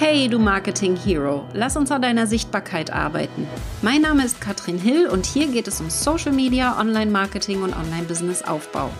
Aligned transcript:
Hey, 0.00 0.28
du 0.28 0.38
Marketing 0.38 0.94
Hero, 0.94 1.44
lass 1.54 1.76
uns 1.76 1.90
an 1.90 2.02
deiner 2.02 2.28
Sichtbarkeit 2.28 2.92
arbeiten. 2.92 3.48
Mein 3.82 4.02
Name 4.02 4.24
ist 4.24 4.40
Katrin 4.40 4.78
Hill 4.78 5.08
und 5.08 5.26
hier 5.26 5.48
geht 5.48 5.66
es 5.66 5.80
um 5.80 5.90
Social 5.90 6.30
Media, 6.30 6.78
Online-Marketing 6.78 7.62
und 7.62 7.74
Online-Business-Aufbau. 7.74 8.90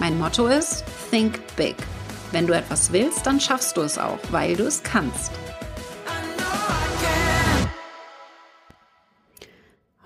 Mein 0.00 0.18
Motto 0.18 0.46
ist 0.46 0.82
Think 1.10 1.40
Big. 1.56 1.76
Wenn 2.32 2.46
du 2.46 2.54
etwas 2.54 2.90
willst, 2.90 3.26
dann 3.26 3.38
schaffst 3.38 3.76
du 3.76 3.82
es 3.82 3.98
auch, 3.98 4.18
weil 4.30 4.56
du 4.56 4.64
es 4.64 4.82
kannst. 4.82 5.30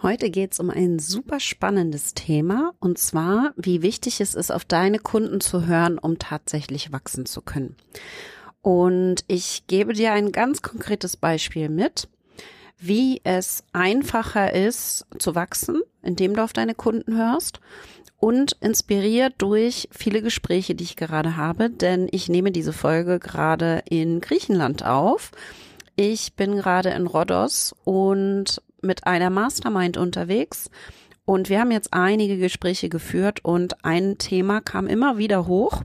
Heute 0.02 0.30
geht 0.30 0.54
es 0.54 0.58
um 0.58 0.70
ein 0.70 0.98
super 0.98 1.38
spannendes 1.38 2.14
Thema 2.14 2.72
und 2.80 2.98
zwar, 2.98 3.52
wie 3.54 3.82
wichtig 3.82 4.20
es 4.20 4.34
ist, 4.34 4.50
auf 4.50 4.64
deine 4.64 4.98
Kunden 4.98 5.40
zu 5.40 5.66
hören, 5.66 5.96
um 5.96 6.18
tatsächlich 6.18 6.90
wachsen 6.90 7.24
zu 7.24 7.40
können. 7.40 7.76
Und 8.62 9.24
ich 9.26 9.66
gebe 9.66 9.94
dir 9.94 10.12
ein 10.12 10.32
ganz 10.32 10.62
konkretes 10.62 11.16
Beispiel 11.16 11.68
mit, 11.68 12.08
wie 12.78 13.20
es 13.24 13.64
einfacher 13.72 14.52
ist 14.54 15.06
zu 15.18 15.34
wachsen, 15.34 15.82
indem 16.02 16.34
du 16.34 16.42
auf 16.42 16.52
deine 16.52 16.74
Kunden 16.74 17.16
hörst 17.16 17.60
und 18.18 18.52
inspiriert 18.60 19.34
durch 19.38 19.88
viele 19.92 20.22
Gespräche, 20.22 20.74
die 20.74 20.84
ich 20.84 20.96
gerade 20.96 21.36
habe, 21.36 21.70
denn 21.70 22.08
ich 22.10 22.28
nehme 22.28 22.52
diese 22.52 22.72
Folge 22.72 23.18
gerade 23.18 23.82
in 23.88 24.20
Griechenland 24.20 24.84
auf. 24.84 25.32
Ich 25.96 26.34
bin 26.34 26.56
gerade 26.56 26.90
in 26.90 27.06
Rhodos 27.06 27.74
und 27.84 28.62
mit 28.82 29.06
einer 29.06 29.30
Mastermind 29.30 29.96
unterwegs. 29.96 30.70
Und 31.24 31.48
wir 31.48 31.60
haben 31.60 31.70
jetzt 31.70 31.92
einige 31.92 32.38
Gespräche 32.38 32.88
geführt 32.88 33.44
und 33.44 33.84
ein 33.84 34.18
Thema 34.18 34.60
kam 34.60 34.86
immer 34.86 35.18
wieder 35.18 35.46
hoch 35.46 35.82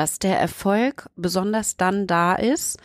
dass 0.00 0.18
der 0.18 0.40
Erfolg 0.40 1.10
besonders 1.14 1.76
dann 1.76 2.06
da 2.06 2.34
ist, 2.34 2.78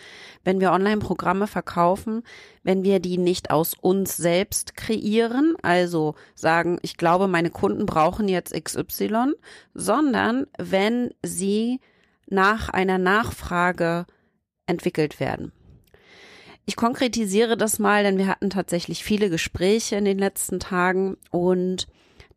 wenn 0.44 0.60
wir 0.60 0.74
Online-Programme 0.74 1.48
verkaufen, 1.48 2.24
wenn 2.62 2.84
wir 2.84 3.00
die 3.00 3.18
nicht 3.18 3.52
aus 3.52 3.74
uns 3.74 4.18
selbst 4.18 4.76
kreieren, 4.76 5.56
also 5.62 6.16
sagen, 6.34 6.78
ich 6.82 6.98
glaube, 6.98 7.30
meine 7.30 7.52
Kunden 7.52 7.86
brauchen 7.86 8.28
jetzt 8.28 8.54
XY, 8.54 9.32
sondern 9.74 10.46
wenn 10.58 11.12
sie 11.24 11.80
nach 12.28 12.68
einer 12.68 12.98
Nachfrage 12.98 14.08
entwickelt 14.66 15.22
werden. 15.22 15.54
Ich 16.66 16.76
konkretisiere 16.76 17.56
das 17.56 17.80
mal, 17.80 18.04
denn 18.04 18.18
wir 18.18 18.28
hatten 18.28 18.50
tatsächlich 18.50 19.06
viele 19.06 19.30
Gespräche 19.30 19.96
in 19.96 20.04
den 20.04 20.20
letzten 20.20 20.60
Tagen 20.60 21.16
und 21.32 21.88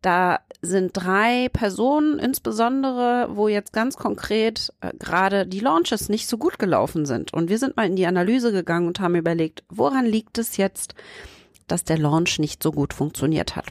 da 0.01 0.39
sind 0.61 0.91
drei 0.93 1.49
Personen 1.51 2.19
insbesondere, 2.19 3.29
wo 3.31 3.47
jetzt 3.47 3.73
ganz 3.73 3.97
konkret 3.97 4.73
äh, 4.81 4.93
gerade 4.97 5.45
die 5.45 5.59
Launches 5.59 6.09
nicht 6.09 6.27
so 6.27 6.37
gut 6.37 6.59
gelaufen 6.59 7.05
sind. 7.05 7.33
Und 7.33 7.49
wir 7.49 7.57
sind 7.57 7.75
mal 7.75 7.85
in 7.85 7.95
die 7.95 8.05
Analyse 8.05 8.51
gegangen 8.51 8.87
und 8.87 8.99
haben 8.99 9.15
überlegt, 9.15 9.63
woran 9.69 10.05
liegt 10.05 10.37
es 10.37 10.57
jetzt, 10.57 10.95
dass 11.67 11.83
der 11.83 11.97
Launch 11.97 12.39
nicht 12.39 12.63
so 12.63 12.71
gut 12.71 12.93
funktioniert 12.93 13.55
hat. 13.55 13.67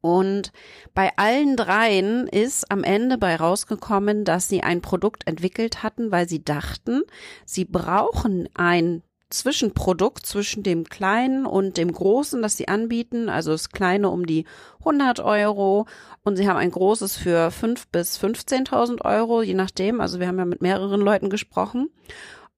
Und 0.00 0.52
bei 0.94 1.12
allen 1.16 1.56
dreien 1.56 2.26
ist 2.26 2.70
am 2.70 2.84
Ende 2.84 3.18
bei 3.18 3.36
rausgekommen, 3.36 4.24
dass 4.24 4.48
sie 4.48 4.62
ein 4.62 4.80
Produkt 4.80 5.26
entwickelt 5.26 5.82
hatten, 5.82 6.10
weil 6.10 6.28
sie 6.28 6.42
dachten, 6.42 7.02
sie 7.44 7.66
brauchen 7.66 8.48
ein 8.54 9.02
Zwischenprodukt 9.30 10.26
zwischen 10.26 10.62
dem 10.62 10.84
kleinen 10.84 11.46
und 11.46 11.76
dem 11.76 11.92
großen, 11.92 12.42
das 12.42 12.56
sie 12.56 12.68
anbieten. 12.68 13.28
Also 13.28 13.52
das 13.52 13.70
kleine 13.70 14.10
um 14.10 14.26
die 14.26 14.44
100 14.80 15.20
Euro 15.20 15.86
und 16.24 16.36
sie 16.36 16.48
haben 16.48 16.56
ein 16.56 16.70
großes 16.70 17.16
für 17.16 17.50
5 17.50 17.88
bis 17.88 18.18
15.000 18.18 19.04
Euro, 19.04 19.42
je 19.42 19.54
nachdem. 19.54 20.00
Also 20.00 20.20
wir 20.20 20.28
haben 20.28 20.38
ja 20.38 20.44
mit 20.44 20.62
mehreren 20.62 21.00
Leuten 21.00 21.30
gesprochen. 21.30 21.88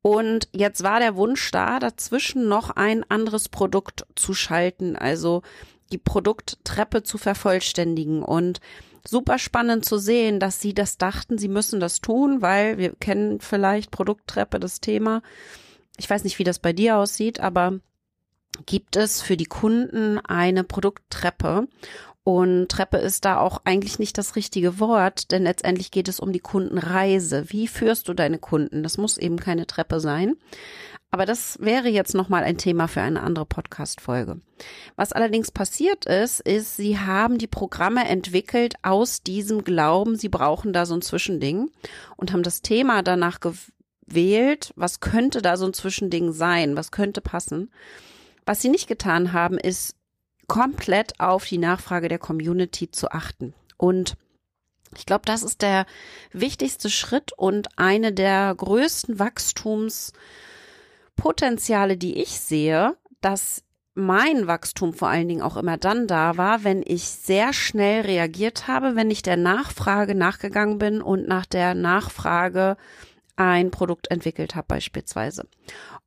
Und 0.00 0.48
jetzt 0.52 0.82
war 0.82 0.98
der 0.98 1.14
Wunsch 1.14 1.50
da, 1.52 1.78
dazwischen 1.78 2.48
noch 2.48 2.70
ein 2.70 3.08
anderes 3.08 3.48
Produkt 3.48 4.04
zu 4.16 4.34
schalten, 4.34 4.96
also 4.96 5.42
die 5.92 5.98
Produkttreppe 5.98 7.04
zu 7.04 7.18
vervollständigen 7.18 8.22
und 8.22 8.60
super 9.06 9.38
spannend 9.38 9.84
zu 9.84 9.98
sehen, 9.98 10.40
dass 10.40 10.60
sie 10.60 10.74
das 10.74 10.96
dachten, 10.96 11.38
sie 11.38 11.48
müssen 11.48 11.78
das 11.80 12.00
tun, 12.00 12.42
weil 12.42 12.78
wir 12.78 12.94
kennen 12.94 13.40
vielleicht 13.40 13.90
Produkttreppe 13.90 14.58
das 14.58 14.80
Thema 14.80 15.22
ich 16.02 16.10
weiß 16.10 16.24
nicht, 16.24 16.40
wie 16.40 16.44
das 16.44 16.58
bei 16.58 16.72
dir 16.72 16.96
aussieht, 16.96 17.38
aber 17.38 17.78
gibt 18.66 18.96
es 18.96 19.22
für 19.22 19.36
die 19.36 19.46
Kunden 19.46 20.18
eine 20.18 20.64
Produkttreppe. 20.64 21.68
Und 22.24 22.68
Treppe 22.68 22.98
ist 22.98 23.24
da 23.24 23.38
auch 23.38 23.60
eigentlich 23.64 24.00
nicht 24.00 24.18
das 24.18 24.34
richtige 24.34 24.80
Wort, 24.80 25.30
denn 25.30 25.44
letztendlich 25.44 25.92
geht 25.92 26.08
es 26.08 26.18
um 26.18 26.32
die 26.32 26.40
Kundenreise. 26.40 27.44
Wie 27.48 27.68
führst 27.68 28.08
du 28.08 28.14
deine 28.14 28.38
Kunden? 28.38 28.82
Das 28.82 28.98
muss 28.98 29.16
eben 29.16 29.38
keine 29.38 29.66
Treppe 29.66 30.00
sein. 30.00 30.34
Aber 31.12 31.24
das 31.24 31.58
wäre 31.60 31.88
jetzt 31.88 32.14
nochmal 32.14 32.42
ein 32.42 32.58
Thema 32.58 32.88
für 32.88 33.02
eine 33.02 33.22
andere 33.22 33.46
Podcast-Folge. 33.46 34.40
Was 34.96 35.12
allerdings 35.12 35.52
passiert 35.52 36.06
ist, 36.06 36.40
ist, 36.40 36.76
sie 36.76 36.98
haben 36.98 37.38
die 37.38 37.46
Programme 37.46 38.08
entwickelt 38.08 38.74
aus 38.82 39.22
diesem 39.22 39.62
Glauben, 39.62 40.16
sie 40.16 40.30
brauchen 40.30 40.72
da 40.72 40.84
so 40.84 40.94
ein 40.94 41.02
Zwischending 41.02 41.70
und 42.16 42.32
haben 42.32 42.42
das 42.42 42.62
Thema 42.62 43.02
danach 43.02 43.38
wählt, 44.06 44.72
was 44.76 45.00
könnte 45.00 45.42
da 45.42 45.56
so 45.56 45.66
ein 45.66 45.74
Zwischending 45.74 46.32
sein, 46.32 46.76
was 46.76 46.90
könnte 46.90 47.20
passen. 47.20 47.70
Was 48.44 48.60
sie 48.60 48.68
nicht 48.68 48.88
getan 48.88 49.32
haben, 49.32 49.58
ist 49.58 49.94
komplett 50.48 51.20
auf 51.20 51.46
die 51.46 51.58
Nachfrage 51.58 52.08
der 52.08 52.18
Community 52.18 52.90
zu 52.90 53.10
achten. 53.10 53.54
Und 53.76 54.16
ich 54.96 55.06
glaube, 55.06 55.22
das 55.24 55.42
ist 55.42 55.62
der 55.62 55.86
wichtigste 56.32 56.90
Schritt 56.90 57.32
und 57.36 57.78
eine 57.78 58.12
der 58.12 58.54
größten 58.54 59.18
Wachstumspotenziale, 59.18 61.96
die 61.96 62.20
ich 62.20 62.38
sehe, 62.40 62.96
dass 63.20 63.62
mein 63.94 64.46
Wachstum 64.46 64.94
vor 64.94 65.08
allen 65.08 65.28
Dingen 65.28 65.42
auch 65.42 65.56
immer 65.56 65.76
dann 65.76 66.06
da 66.06 66.36
war, 66.36 66.64
wenn 66.64 66.82
ich 66.84 67.04
sehr 67.04 67.52
schnell 67.52 68.02
reagiert 68.02 68.66
habe, 68.66 68.96
wenn 68.96 69.10
ich 69.10 69.22
der 69.22 69.36
Nachfrage 69.36 70.14
nachgegangen 70.14 70.78
bin 70.78 71.02
und 71.02 71.28
nach 71.28 71.46
der 71.46 71.74
Nachfrage 71.74 72.76
ein 73.36 73.70
Produkt 73.70 74.10
entwickelt 74.10 74.54
habe 74.54 74.66
beispielsweise. 74.68 75.46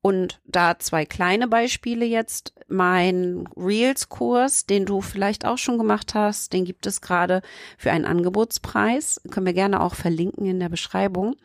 Und 0.01 0.39
da 0.45 0.77
zwei 0.79 1.05
kleine 1.05 1.47
Beispiele 1.47 2.05
jetzt. 2.05 2.53
Mein 2.67 3.47
Reels-Kurs, 3.55 4.65
den 4.65 4.85
du 4.85 5.01
vielleicht 5.01 5.45
auch 5.45 5.57
schon 5.57 5.77
gemacht 5.77 6.13
hast, 6.13 6.53
den 6.53 6.65
gibt 6.65 6.85
es 6.85 7.01
gerade 7.01 7.41
für 7.77 7.91
einen 7.91 8.05
Angebotspreis. 8.05 9.21
Können 9.31 9.45
wir 9.45 9.53
gerne 9.53 9.81
auch 9.81 9.95
verlinken 9.95 10.45
in 10.45 10.59
der 10.59 10.69
Beschreibung. 10.69 11.35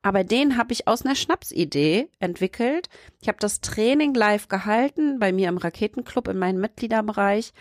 Aber 0.00 0.24
den 0.24 0.56
habe 0.56 0.72
ich 0.72 0.86
aus 0.86 1.04
einer 1.04 1.16
Schnapsidee 1.16 2.08
entwickelt. 2.20 2.88
Ich 3.20 3.28
habe 3.28 3.38
das 3.40 3.60
Training 3.60 4.14
live 4.14 4.48
gehalten 4.48 5.18
bei 5.18 5.32
mir 5.32 5.48
im 5.48 5.58
Raketenclub 5.58 6.28
in 6.28 6.38
meinem 6.38 6.60
Mitgliederbereich 6.60 7.52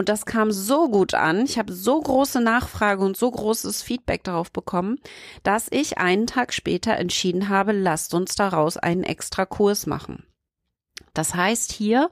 und 0.00 0.08
das 0.08 0.24
kam 0.24 0.50
so 0.50 0.88
gut 0.88 1.12
an. 1.12 1.44
Ich 1.44 1.58
habe 1.58 1.74
so 1.74 2.00
große 2.00 2.40
Nachfrage 2.40 3.04
und 3.04 3.18
so 3.18 3.30
großes 3.30 3.82
Feedback 3.82 4.24
darauf 4.24 4.50
bekommen, 4.50 4.98
dass 5.42 5.68
ich 5.70 5.98
einen 5.98 6.26
Tag 6.26 6.54
später 6.54 6.96
entschieden 6.96 7.50
habe, 7.50 7.72
lasst 7.72 8.14
uns 8.14 8.34
daraus 8.34 8.78
einen 8.78 9.02
extra 9.02 9.44
Kurs 9.44 9.84
machen. 9.84 10.24
Das 11.12 11.34
heißt 11.34 11.70
hier 11.70 12.10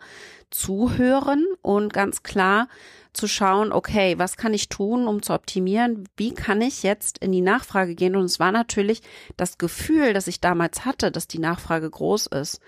zuhören 0.50 1.46
und 1.62 1.94
ganz 1.94 2.22
klar 2.22 2.68
zu 3.14 3.26
schauen, 3.26 3.72
okay, 3.72 4.18
was 4.18 4.36
kann 4.36 4.52
ich 4.52 4.68
tun, 4.68 5.08
um 5.08 5.22
zu 5.22 5.32
optimieren? 5.32 6.06
Wie 6.14 6.34
kann 6.34 6.60
ich 6.60 6.82
jetzt 6.82 7.16
in 7.16 7.32
die 7.32 7.40
Nachfrage 7.40 7.94
gehen? 7.94 8.16
Und 8.16 8.26
es 8.26 8.38
war 8.38 8.52
natürlich 8.52 9.00
das 9.38 9.56
Gefühl, 9.56 10.12
das 10.12 10.26
ich 10.26 10.42
damals 10.42 10.84
hatte, 10.84 11.10
dass 11.10 11.26
die 11.26 11.38
Nachfrage 11.38 11.88
groß 11.88 12.26
ist 12.26 12.60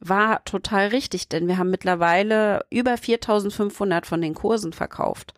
war 0.00 0.44
total 0.44 0.88
richtig, 0.88 1.28
denn 1.28 1.48
wir 1.48 1.58
haben 1.58 1.70
mittlerweile 1.70 2.64
über 2.70 2.96
4500 2.96 4.06
von 4.06 4.20
den 4.20 4.34
Kursen 4.34 4.72
verkauft. 4.72 5.34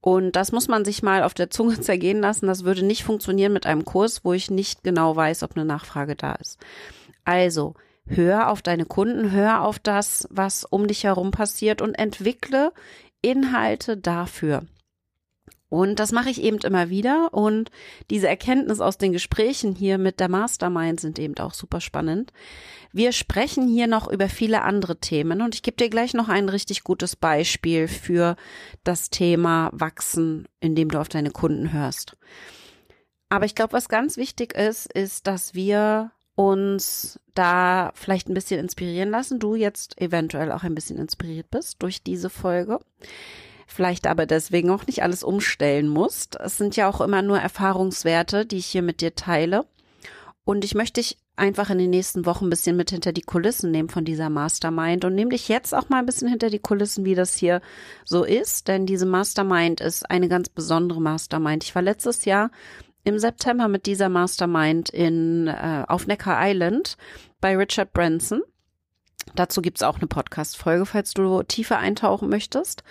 Und 0.00 0.34
das 0.36 0.52
muss 0.52 0.68
man 0.68 0.84
sich 0.84 1.02
mal 1.02 1.22
auf 1.22 1.34
der 1.34 1.50
Zunge 1.50 1.80
zergehen 1.80 2.20
lassen. 2.20 2.46
Das 2.46 2.64
würde 2.64 2.84
nicht 2.84 3.04
funktionieren 3.04 3.52
mit 3.52 3.66
einem 3.66 3.84
Kurs, 3.84 4.24
wo 4.24 4.32
ich 4.32 4.50
nicht 4.50 4.82
genau 4.82 5.14
weiß, 5.14 5.42
ob 5.42 5.56
eine 5.56 5.64
Nachfrage 5.64 6.16
da 6.16 6.32
ist. 6.32 6.58
Also, 7.24 7.74
hör 8.06 8.50
auf 8.50 8.62
deine 8.62 8.86
Kunden, 8.86 9.30
hör 9.32 9.62
auf 9.62 9.78
das, 9.78 10.26
was 10.30 10.64
um 10.64 10.86
dich 10.86 11.04
herum 11.04 11.30
passiert 11.30 11.82
und 11.82 11.94
entwickle 11.94 12.72
Inhalte 13.22 13.96
dafür. 13.96 14.62
Und 15.70 16.00
das 16.00 16.10
mache 16.10 16.28
ich 16.28 16.42
eben 16.42 16.58
immer 16.58 16.90
wieder. 16.90 17.32
Und 17.32 17.70
diese 18.10 18.28
Erkenntnis 18.28 18.80
aus 18.80 18.98
den 18.98 19.12
Gesprächen 19.12 19.74
hier 19.74 19.96
mit 19.96 20.20
der 20.20 20.28
Mastermind 20.28 21.00
sind 21.00 21.18
eben 21.18 21.38
auch 21.38 21.54
super 21.54 21.80
spannend. 21.80 22.32
Wir 22.92 23.12
sprechen 23.12 23.68
hier 23.68 23.86
noch 23.86 24.10
über 24.10 24.28
viele 24.28 24.62
andere 24.62 24.98
Themen 24.98 25.40
und 25.40 25.54
ich 25.54 25.62
gebe 25.62 25.76
dir 25.76 25.88
gleich 25.88 26.12
noch 26.12 26.28
ein 26.28 26.48
richtig 26.48 26.82
gutes 26.82 27.14
Beispiel 27.14 27.86
für 27.86 28.34
das 28.82 29.10
Thema 29.10 29.70
Wachsen, 29.72 30.48
indem 30.58 30.90
du 30.90 30.98
auf 31.00 31.08
deine 31.08 31.30
Kunden 31.30 31.72
hörst. 31.72 32.16
Aber 33.28 33.44
ich 33.44 33.54
glaube, 33.54 33.72
was 33.72 33.88
ganz 33.88 34.16
wichtig 34.16 34.54
ist, 34.54 34.92
ist, 34.92 35.28
dass 35.28 35.54
wir 35.54 36.10
uns 36.34 37.20
da 37.34 37.92
vielleicht 37.94 38.28
ein 38.28 38.34
bisschen 38.34 38.58
inspirieren 38.58 39.10
lassen. 39.10 39.38
Du 39.38 39.54
jetzt 39.54 40.00
eventuell 40.00 40.50
auch 40.50 40.64
ein 40.64 40.74
bisschen 40.74 40.98
inspiriert 40.98 41.48
bist 41.48 41.80
durch 41.80 42.02
diese 42.02 42.28
Folge 42.28 42.80
vielleicht 43.72 44.06
aber 44.06 44.26
deswegen 44.26 44.70
auch 44.70 44.86
nicht 44.86 45.02
alles 45.02 45.22
umstellen 45.22 45.88
musst. 45.88 46.38
Es 46.40 46.58
sind 46.58 46.76
ja 46.76 46.88
auch 46.88 47.00
immer 47.00 47.22
nur 47.22 47.38
Erfahrungswerte, 47.38 48.46
die 48.46 48.58
ich 48.58 48.66
hier 48.66 48.82
mit 48.82 49.00
dir 49.00 49.14
teile. 49.14 49.66
Und 50.44 50.64
ich 50.64 50.74
möchte 50.74 51.00
dich 51.00 51.18
einfach 51.36 51.70
in 51.70 51.78
den 51.78 51.90
nächsten 51.90 52.26
Wochen 52.26 52.46
ein 52.46 52.50
bisschen 52.50 52.76
mit 52.76 52.90
hinter 52.90 53.12
die 53.12 53.22
Kulissen 53.22 53.70
nehmen 53.70 53.88
von 53.88 54.04
dieser 54.04 54.28
Mastermind 54.28 55.04
und 55.04 55.14
nehme 55.14 55.30
dich 55.30 55.48
jetzt 55.48 55.74
auch 55.74 55.88
mal 55.88 55.98
ein 55.98 56.06
bisschen 56.06 56.28
hinter 56.28 56.50
die 56.50 56.58
Kulissen, 56.58 57.04
wie 57.04 57.14
das 57.14 57.34
hier 57.34 57.62
so 58.04 58.24
ist, 58.24 58.68
denn 58.68 58.84
diese 58.84 59.06
Mastermind 59.06 59.80
ist 59.80 60.10
eine 60.10 60.28
ganz 60.28 60.48
besondere 60.48 61.00
Mastermind. 61.00 61.64
Ich 61.64 61.74
war 61.74 61.82
letztes 61.82 62.26
Jahr 62.26 62.50
im 63.04 63.18
September 63.18 63.68
mit 63.68 63.86
dieser 63.86 64.10
Mastermind 64.10 64.90
in 64.90 65.46
äh, 65.46 65.84
auf 65.88 66.06
Necker 66.06 66.36
Island 66.38 66.96
bei 67.40 67.56
Richard 67.56 67.92
Branson. 67.92 68.42
Dazu 69.34 69.62
gibt's 69.62 69.82
auch 69.82 69.98
eine 69.98 70.06
Podcast-Folge, 70.06 70.86
falls 70.86 71.14
du 71.14 71.42
tiefer 71.42 71.78
eintauchen 71.78 72.28
möchtest. 72.28 72.82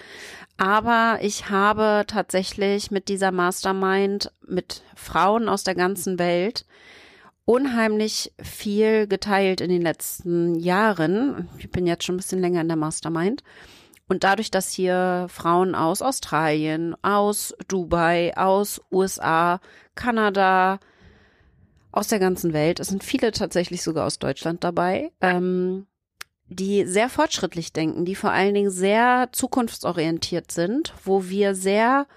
Aber 0.58 1.20
ich 1.22 1.50
habe 1.50 2.04
tatsächlich 2.08 2.92
mit 2.92 3.08
dieser 3.08 3.32
Mastermind 3.32 4.32
mit 4.46 4.84
Frauen 4.96 5.48
aus 5.48 5.64
der 5.64 5.76
ganzen 5.76 6.20
Welt 6.20 6.66
unheimlich 7.46 8.32
viel 8.42 9.08
geteilt 9.08 9.62
in 9.62 9.70
den 9.70 9.82
letzten 9.82 10.56
Jahren. 10.56 11.50
Ich 11.58 11.72
bin 11.72 11.88
jetzt 11.88 12.04
schon 12.04 12.16
ein 12.16 12.18
bisschen 12.18 12.42
länger 12.42 12.62
in 12.62 12.68
der 12.68 12.78
Mastermind. 12.78 13.44
Und 14.08 14.24
dadurch, 14.24 14.52
dass 14.52 14.72
hier 14.72 15.28
Frauen 15.30 15.76
aus 15.76 16.02
Australien, 16.02 16.96
aus 17.04 17.56
Dubai, 17.68 18.36
aus 18.36 18.82
USA, 18.92 19.62
Kanada, 19.96 20.80
aus 21.92 22.08
der 22.08 22.20
ganzen 22.20 22.54
Welt, 22.54 22.80
es 22.80 22.88
sind 22.88 23.04
viele 23.04 23.32
tatsächlich 23.32 23.84
sogar 23.84 24.06
aus 24.06 24.20
Deutschland 24.20 24.64
dabei, 24.64 25.12
ähm, 25.22 25.88
die 26.50 26.86
sehr 26.86 27.10
fortschrittlich 27.10 27.74
denken, 27.74 28.06
die 28.06 28.16
vor 28.16 28.32
allen 28.32 28.54
Dingen 28.54 28.72
sehr 28.72 29.30
zukunftsorientiert 29.32 30.52
sind, 30.52 30.94
wo 31.04 31.30
wir 31.30 31.56
sehr 31.56 32.08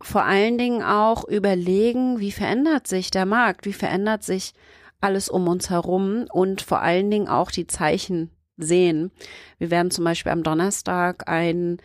vor 0.00 0.24
allen 0.24 0.56
Dingen 0.56 0.82
auch 0.82 1.24
überlegen, 1.24 2.20
wie 2.20 2.32
verändert 2.32 2.86
sich 2.86 3.10
der 3.10 3.26
Markt, 3.26 3.66
wie 3.66 3.72
verändert 3.74 4.22
sich 4.22 4.54
alles 5.00 5.28
um 5.28 5.46
uns 5.48 5.68
herum 5.70 6.26
und 6.32 6.62
vor 6.62 6.80
allen 6.80 7.10
Dingen 7.10 7.28
auch 7.28 7.50
die 7.50 7.66
Zeichen 7.66 8.30
sehen. 8.56 9.10
Wir 9.58 9.70
werden 9.70 9.90
zum 9.90 10.04
Beispiel 10.04 10.32
am 10.32 10.42
Donnerstag 10.42 11.28
einen 11.28 11.78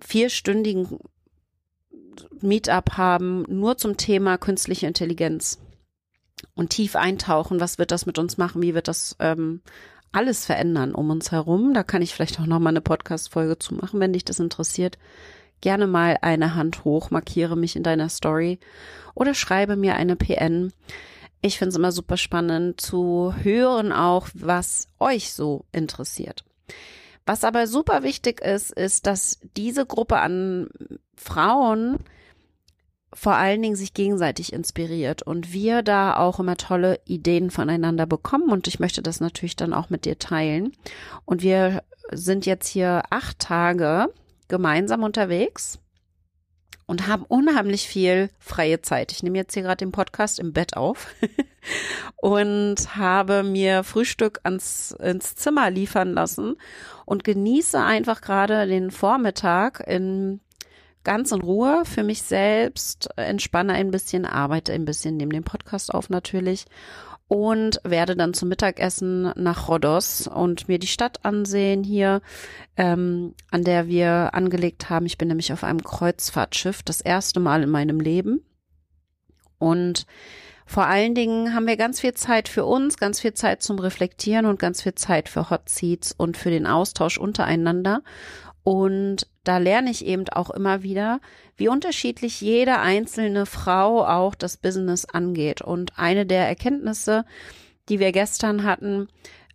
vierstündigen 0.00 1.00
Meetup 2.40 2.96
haben, 2.96 3.44
nur 3.48 3.76
zum 3.76 3.96
Thema 3.96 4.38
künstliche 4.38 4.86
Intelligenz 4.86 5.58
und 6.54 6.70
tief 6.70 6.96
eintauchen. 6.96 7.60
Was 7.60 7.78
wird 7.78 7.90
das 7.90 8.06
mit 8.06 8.18
uns 8.18 8.38
machen? 8.38 8.62
Wie 8.62 8.74
wird 8.74 8.88
das 8.88 9.16
ähm, 9.18 9.60
alles 10.14 10.46
verändern 10.46 10.94
um 10.94 11.10
uns 11.10 11.32
herum? 11.32 11.74
Da 11.74 11.82
kann 11.82 12.02
ich 12.02 12.14
vielleicht 12.14 12.40
auch 12.40 12.46
noch 12.46 12.60
mal 12.60 12.70
eine 12.70 12.80
Podcast-Folge 12.80 13.58
zu 13.58 13.74
machen, 13.74 14.00
wenn 14.00 14.12
dich 14.12 14.24
das 14.24 14.40
interessiert 14.40 14.98
gerne 15.64 15.86
mal 15.86 16.18
eine 16.20 16.54
Hand 16.54 16.84
hoch, 16.84 17.10
markiere 17.10 17.56
mich 17.56 17.74
in 17.74 17.82
deiner 17.82 18.10
Story 18.10 18.58
oder 19.14 19.32
schreibe 19.32 19.76
mir 19.76 19.96
eine 19.96 20.14
PN. 20.14 20.74
Ich 21.40 21.58
finde 21.58 21.70
es 21.70 21.76
immer 21.76 21.90
super 21.90 22.18
spannend 22.18 22.82
zu 22.82 23.34
hören 23.42 23.90
auch, 23.90 24.28
was 24.34 24.88
euch 25.00 25.32
so 25.32 25.64
interessiert. 25.72 26.44
Was 27.24 27.44
aber 27.44 27.66
super 27.66 28.02
wichtig 28.02 28.42
ist, 28.42 28.72
ist, 28.72 29.06
dass 29.06 29.40
diese 29.56 29.86
Gruppe 29.86 30.18
an 30.18 30.68
Frauen 31.16 31.98
vor 33.14 33.34
allen 33.36 33.62
Dingen 33.62 33.76
sich 33.76 33.94
gegenseitig 33.94 34.52
inspiriert 34.52 35.22
und 35.22 35.52
wir 35.52 35.82
da 35.82 36.16
auch 36.16 36.40
immer 36.40 36.56
tolle 36.56 37.00
Ideen 37.04 37.50
voneinander 37.50 38.06
bekommen 38.06 38.50
und 38.50 38.66
ich 38.66 38.80
möchte 38.80 39.02
das 39.02 39.20
natürlich 39.20 39.56
dann 39.56 39.72
auch 39.72 39.88
mit 39.88 40.04
dir 40.04 40.18
teilen. 40.18 40.72
Und 41.24 41.42
wir 41.42 41.82
sind 42.10 42.44
jetzt 42.44 42.66
hier 42.68 43.02
acht 43.10 43.38
Tage 43.38 44.12
gemeinsam 44.48 45.04
unterwegs 45.04 45.78
und 46.86 47.06
haben 47.06 47.24
unheimlich 47.24 47.88
viel 47.88 48.30
freie 48.38 48.82
Zeit. 48.82 49.12
Ich 49.12 49.22
nehme 49.22 49.38
jetzt 49.38 49.54
hier 49.54 49.62
gerade 49.62 49.84
den 49.84 49.92
Podcast 49.92 50.38
im 50.38 50.52
Bett 50.52 50.76
auf 50.76 51.14
und 52.16 52.96
habe 52.96 53.42
mir 53.42 53.84
Frühstück 53.84 54.40
ans, 54.42 54.94
ins 55.00 55.34
Zimmer 55.34 55.70
liefern 55.70 56.12
lassen 56.12 56.56
und 57.06 57.24
genieße 57.24 57.80
einfach 57.80 58.20
gerade 58.20 58.66
den 58.66 58.90
Vormittag 58.90 59.80
in 59.86 60.40
ganz 61.04 61.32
in 61.32 61.40
Ruhe 61.40 61.82
für 61.84 62.02
mich 62.02 62.22
selbst, 62.22 63.08
entspanne 63.16 63.74
ein 63.74 63.90
bisschen, 63.90 64.24
arbeite 64.24 64.72
ein 64.72 64.84
bisschen, 64.84 65.16
nehme 65.16 65.32
den 65.32 65.44
Podcast 65.44 65.94
auf 65.94 66.10
natürlich 66.10 66.64
und 67.28 67.80
werde 67.84 68.16
dann 68.16 68.34
zum 68.34 68.48
Mittagessen 68.48 69.32
nach 69.36 69.68
Rhodos 69.68 70.26
und 70.26 70.68
mir 70.68 70.78
die 70.78 70.86
Stadt 70.86 71.24
ansehen 71.24 71.82
hier, 71.82 72.20
ähm, 72.76 73.34
an 73.50 73.64
der 73.64 73.86
wir 73.86 74.30
angelegt 74.34 74.90
haben. 74.90 75.06
Ich 75.06 75.18
bin 75.18 75.28
nämlich 75.28 75.52
auf 75.52 75.64
einem 75.64 75.82
Kreuzfahrtschiff, 75.82 76.82
das 76.82 77.00
erste 77.00 77.40
Mal 77.40 77.62
in 77.62 77.70
meinem 77.70 78.00
Leben. 78.00 78.44
Und 79.58 80.06
vor 80.66 80.86
allen 80.86 81.14
Dingen 81.14 81.54
haben 81.54 81.66
wir 81.66 81.76
ganz 81.76 82.00
viel 82.00 82.14
Zeit 82.14 82.48
für 82.48 82.64
uns, 82.64 82.96
ganz 82.96 83.20
viel 83.20 83.34
Zeit 83.34 83.62
zum 83.62 83.78
Reflektieren 83.78 84.46
und 84.46 84.58
ganz 84.58 84.82
viel 84.82 84.94
Zeit 84.94 85.28
für 85.28 85.50
Hot 85.50 85.68
Seats 85.68 86.12
und 86.12 86.36
für 86.36 86.50
den 86.50 86.66
Austausch 86.66 87.18
untereinander. 87.18 88.02
Und 88.64 89.28
da 89.44 89.58
lerne 89.58 89.90
ich 89.90 90.06
eben 90.06 90.26
auch 90.30 90.48
immer 90.48 90.82
wieder, 90.82 91.20
wie 91.56 91.68
unterschiedlich 91.68 92.40
jede 92.40 92.78
einzelne 92.78 93.44
Frau 93.44 94.06
auch 94.06 94.34
das 94.34 94.56
Business 94.56 95.04
angeht. 95.04 95.60
Und 95.60 95.98
eine 95.98 96.24
der 96.24 96.48
Erkenntnisse, 96.48 97.26
die 97.90 98.00
wir 98.00 98.10
gestern 98.10 98.64
hatten 98.64 99.08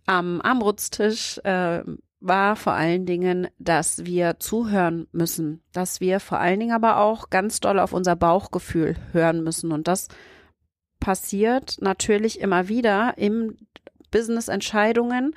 am 0.06 0.40
Armutstisch, 0.40 1.38
äh, 1.38 1.82
war 2.20 2.54
vor 2.54 2.74
allen 2.74 3.04
Dingen, 3.06 3.48
dass 3.58 4.04
wir 4.04 4.38
zuhören 4.38 5.08
müssen, 5.10 5.62
dass 5.72 6.00
wir 6.00 6.20
vor 6.20 6.38
allen 6.38 6.60
Dingen 6.60 6.72
aber 6.74 6.98
auch 6.98 7.30
ganz 7.30 7.60
doll 7.60 7.78
auf 7.78 7.92
unser 7.92 8.14
Bauchgefühl 8.14 8.96
hören 9.12 9.42
müssen. 9.42 9.72
Und 9.72 9.88
das 9.88 10.08
passiert 11.00 11.78
natürlich 11.80 12.40
immer 12.40 12.68
wieder 12.68 13.14
im 13.16 13.56
Business-Entscheidungen, 14.10 15.34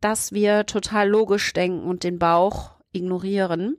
dass 0.00 0.32
wir 0.32 0.66
total 0.66 1.08
logisch 1.08 1.52
denken 1.52 1.84
und 1.84 2.02
den 2.02 2.18
Bauch 2.18 2.79
ignorieren, 2.92 3.76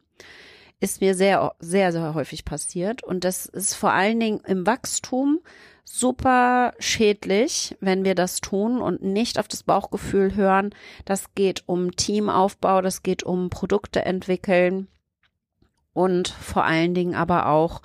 ist 0.79 1.01
mir 1.01 1.15
sehr, 1.15 1.55
sehr, 1.59 1.91
sehr 1.91 2.13
häufig 2.13 2.43
passiert. 2.45 3.03
Und 3.03 3.23
das 3.23 3.45
ist 3.45 3.75
vor 3.75 3.91
allen 3.91 4.19
Dingen 4.19 4.41
im 4.45 4.65
Wachstum 4.65 5.39
super 5.83 6.73
schädlich, 6.79 7.75
wenn 7.81 8.03
wir 8.03 8.15
das 8.15 8.41
tun 8.41 8.81
und 8.81 9.03
nicht 9.03 9.37
auf 9.37 9.47
das 9.47 9.63
Bauchgefühl 9.63 10.35
hören. 10.35 10.73
Das 11.05 11.35
geht 11.35 11.63
um 11.67 11.95
Teamaufbau, 11.95 12.81
das 12.81 13.03
geht 13.03 13.23
um 13.23 13.49
Produkte 13.49 14.05
entwickeln 14.05 14.87
und 15.93 16.29
vor 16.29 16.63
allen 16.63 16.93
Dingen 16.93 17.15
aber 17.15 17.47
auch 17.47 17.81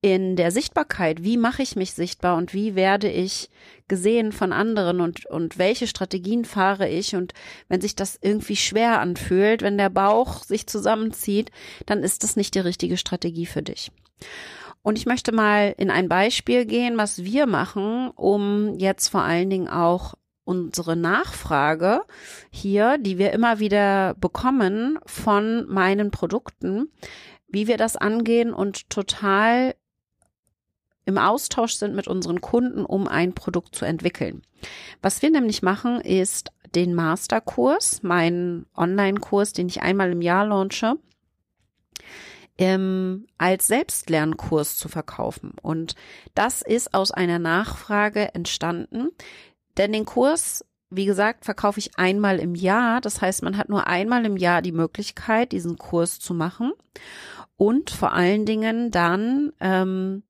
in 0.00 0.36
der 0.36 0.50
Sichtbarkeit. 0.50 1.24
Wie 1.24 1.36
mache 1.36 1.62
ich 1.62 1.74
mich 1.74 1.92
sichtbar 1.92 2.36
und 2.36 2.54
wie 2.54 2.74
werde 2.74 3.10
ich 3.10 3.50
gesehen 3.88 4.32
von 4.32 4.52
anderen 4.52 5.00
und, 5.00 5.26
und 5.26 5.58
welche 5.58 5.86
Strategien 5.86 6.44
fahre 6.44 6.88
ich? 6.88 7.16
Und 7.16 7.32
wenn 7.68 7.80
sich 7.80 7.96
das 7.96 8.18
irgendwie 8.20 8.56
schwer 8.56 9.00
anfühlt, 9.00 9.62
wenn 9.62 9.78
der 9.78 9.90
Bauch 9.90 10.44
sich 10.44 10.66
zusammenzieht, 10.66 11.50
dann 11.86 12.02
ist 12.02 12.22
das 12.22 12.36
nicht 12.36 12.54
die 12.54 12.60
richtige 12.60 12.96
Strategie 12.96 13.46
für 13.46 13.62
dich. 13.62 13.90
Und 14.82 14.96
ich 14.96 15.06
möchte 15.06 15.32
mal 15.32 15.74
in 15.76 15.90
ein 15.90 16.08
Beispiel 16.08 16.64
gehen, 16.64 16.96
was 16.96 17.24
wir 17.24 17.46
machen, 17.46 18.10
um 18.14 18.78
jetzt 18.78 19.08
vor 19.08 19.22
allen 19.22 19.50
Dingen 19.50 19.68
auch 19.68 20.14
unsere 20.44 20.96
Nachfrage 20.96 22.02
hier, 22.50 22.96
die 22.98 23.18
wir 23.18 23.32
immer 23.32 23.58
wieder 23.58 24.14
bekommen 24.14 24.98
von 25.04 25.66
meinen 25.68 26.10
Produkten, 26.10 26.90
wie 27.48 27.66
wir 27.66 27.76
das 27.76 27.96
angehen 27.96 28.54
und 28.54 28.88
total 28.88 29.74
im 31.08 31.16
Austausch 31.16 31.72
sind 31.72 31.94
mit 31.94 32.06
unseren 32.06 32.42
Kunden, 32.42 32.84
um 32.84 33.08
ein 33.08 33.32
Produkt 33.32 33.74
zu 33.74 33.86
entwickeln. 33.86 34.42
Was 35.00 35.22
wir 35.22 35.30
nämlich 35.30 35.62
machen, 35.62 36.02
ist 36.02 36.52
den 36.74 36.94
Masterkurs, 36.94 38.02
meinen 38.02 38.66
Online-Kurs, 38.76 39.54
den 39.54 39.68
ich 39.68 39.80
einmal 39.80 40.12
im 40.12 40.20
Jahr 40.20 40.46
launche, 40.46 40.96
ähm, 42.58 43.26
als 43.38 43.68
Selbstlernkurs 43.68 44.76
zu 44.76 44.90
verkaufen. 44.90 45.52
Und 45.62 45.94
das 46.34 46.60
ist 46.60 46.92
aus 46.92 47.10
einer 47.10 47.38
Nachfrage 47.38 48.34
entstanden, 48.34 49.08
denn 49.78 49.92
den 49.92 50.04
Kurs 50.04 50.62
wie 50.90 51.04
gesagt, 51.04 51.44
verkaufe 51.44 51.80
ich 51.80 51.98
einmal 51.98 52.38
im 52.38 52.54
Jahr. 52.54 53.02
Das 53.02 53.20
heißt, 53.20 53.42
man 53.42 53.58
hat 53.58 53.68
nur 53.68 53.86
einmal 53.86 54.24
im 54.24 54.38
Jahr 54.38 54.62
die 54.62 54.72
Möglichkeit, 54.72 55.52
diesen 55.52 55.76
Kurs 55.76 56.18
zu 56.18 56.32
machen. 56.32 56.72
Und 57.58 57.90
vor 57.90 58.12
allen 58.12 58.46
Dingen 58.46 58.90
dann 58.90 59.52
ähm, 59.60 60.22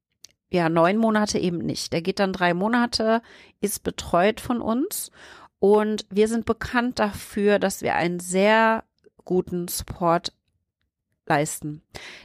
ja, 0.51 0.69
neun 0.69 0.97
Monate 0.97 1.39
eben 1.39 1.59
nicht. 1.59 1.93
Der 1.93 2.03
geht 2.03 2.21
dann 2.21 2.33
drei 2.33 2.55
Monate, 2.55 3.23
ist 3.61 3.83
betreut 3.83 4.41
von 4.41 4.61
uns 4.61 5.11
und 5.59 6.07
wir 6.11 6.29
sind 6.29 6.45
bekannt 6.45 6.99
dafür, 6.99 7.59
dass 7.59 7.83
wir 7.83 7.95
einen 7.95 8.21
sehr 8.21 8.85
guten 9.25 9.69
Support 9.69 10.33
leisten. 11.27 11.83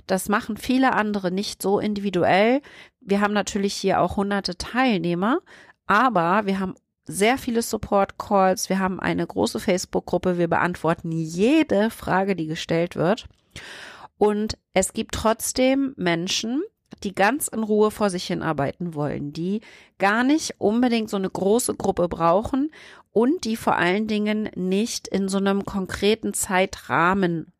Das 0.07 0.29
machen 0.29 0.57
viele 0.57 0.93
andere 0.93 1.31
nicht 1.31 1.61
so 1.61 1.79
individuell. 1.79 2.61
Wir 3.01 3.19
haben 3.19 3.33
natürlich 3.33 3.73
hier 3.73 3.99
auch 3.99 4.15
hunderte 4.15 4.57
Teilnehmer, 4.57 5.39
aber 5.85 6.45
wir 6.45 6.59
haben 6.59 6.75
sehr 7.05 7.37
viele 7.37 7.61
Support 7.61 8.17
Calls. 8.17 8.69
Wir 8.69 8.79
haben 8.79 8.99
eine 8.99 9.27
große 9.27 9.59
Facebook-Gruppe. 9.59 10.37
Wir 10.37 10.47
beantworten 10.47 11.11
jede 11.11 11.89
Frage, 11.89 12.35
die 12.35 12.47
gestellt 12.47 12.95
wird. 12.95 13.27
Und 14.17 14.57
es 14.73 14.93
gibt 14.93 15.15
trotzdem 15.15 15.93
Menschen, 15.97 16.63
die 17.03 17.15
ganz 17.15 17.47
in 17.47 17.63
Ruhe 17.63 17.91
vor 17.91 18.09
sich 18.09 18.25
hinarbeiten 18.25 18.93
wollen, 18.93 19.33
die 19.33 19.61
gar 19.97 20.23
nicht 20.23 20.55
unbedingt 20.59 21.09
so 21.09 21.17
eine 21.17 21.29
große 21.29 21.75
Gruppe 21.75 22.07
brauchen 22.07 22.71
und 23.11 23.45
die 23.45 23.55
vor 23.55 23.75
allen 23.75 24.07
Dingen 24.07 24.49
nicht 24.55 25.07
in 25.07 25.29
so 25.29 25.37
einem 25.37 25.65
konkreten 25.65 26.33
Zeitrahmen 26.33 27.51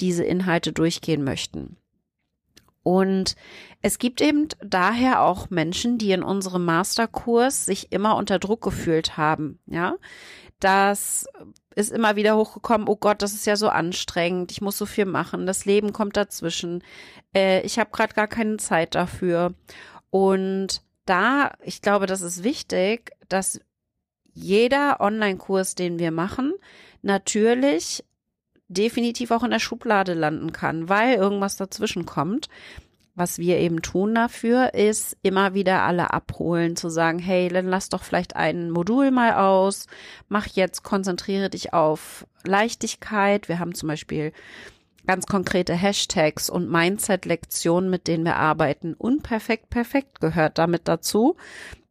diese 0.00 0.24
Inhalte 0.24 0.72
durchgehen 0.72 1.24
möchten. 1.24 1.76
Und 2.82 3.36
es 3.82 3.98
gibt 3.98 4.20
eben 4.20 4.48
daher 4.64 5.22
auch 5.22 5.50
Menschen, 5.50 5.98
die 5.98 6.12
in 6.12 6.22
unserem 6.22 6.64
Masterkurs 6.64 7.66
sich 7.66 7.92
immer 7.92 8.16
unter 8.16 8.38
Druck 8.38 8.62
gefühlt 8.62 9.16
haben, 9.16 9.58
ja. 9.66 9.96
Das 10.60 11.26
ist 11.74 11.90
immer 11.90 12.16
wieder 12.16 12.36
hochgekommen, 12.36 12.88
oh 12.88 12.96
Gott, 12.96 13.22
das 13.22 13.32
ist 13.32 13.46
ja 13.46 13.56
so 13.56 13.68
anstrengend, 13.68 14.52
ich 14.52 14.60
muss 14.60 14.76
so 14.76 14.86
viel 14.86 15.06
machen, 15.06 15.46
das 15.46 15.64
Leben 15.64 15.92
kommt 15.92 16.16
dazwischen, 16.16 16.82
äh, 17.34 17.62
ich 17.62 17.78
habe 17.78 17.90
gerade 17.90 18.14
gar 18.14 18.26
keine 18.26 18.58
Zeit 18.58 18.94
dafür. 18.94 19.54
Und 20.10 20.82
da, 21.06 21.52
ich 21.62 21.80
glaube, 21.80 22.06
das 22.06 22.20
ist 22.20 22.44
wichtig, 22.44 23.12
dass 23.28 23.60
jeder 24.32 25.00
Online-Kurs, 25.00 25.74
den 25.74 25.98
wir 25.98 26.10
machen, 26.10 26.52
natürlich 27.02 28.04
definitiv 28.68 29.30
auch 29.32 29.42
in 29.42 29.50
der 29.50 29.58
Schublade 29.58 30.14
landen 30.14 30.52
kann, 30.52 30.88
weil 30.88 31.16
irgendwas 31.16 31.56
dazwischen 31.56 32.06
kommt. 32.06 32.48
Was 33.14 33.38
wir 33.38 33.58
eben 33.58 33.82
tun 33.82 34.14
dafür, 34.14 34.74
ist 34.74 35.16
immer 35.22 35.52
wieder 35.52 35.82
alle 35.82 36.12
abholen, 36.12 36.76
zu 36.76 36.88
sagen, 36.88 37.18
hey, 37.18 37.48
dann 37.48 37.66
lass 37.66 37.88
doch 37.88 38.02
vielleicht 38.02 38.36
ein 38.36 38.70
Modul 38.70 39.10
mal 39.10 39.34
aus, 39.34 39.86
mach 40.28 40.46
jetzt, 40.46 40.84
konzentriere 40.84 41.50
dich 41.50 41.74
auf 41.74 42.26
Leichtigkeit. 42.44 43.48
Wir 43.48 43.58
haben 43.58 43.74
zum 43.74 43.88
Beispiel 43.88 44.32
ganz 45.06 45.26
konkrete 45.26 45.74
Hashtags 45.74 46.48
und 46.48 46.70
Mindset-Lektionen, 46.70 47.90
mit 47.90 48.06
denen 48.06 48.24
wir 48.24 48.36
arbeiten. 48.36 48.94
Unperfekt, 48.94 49.70
perfekt 49.70 50.20
gehört 50.20 50.58
damit 50.58 50.86
dazu, 50.86 51.36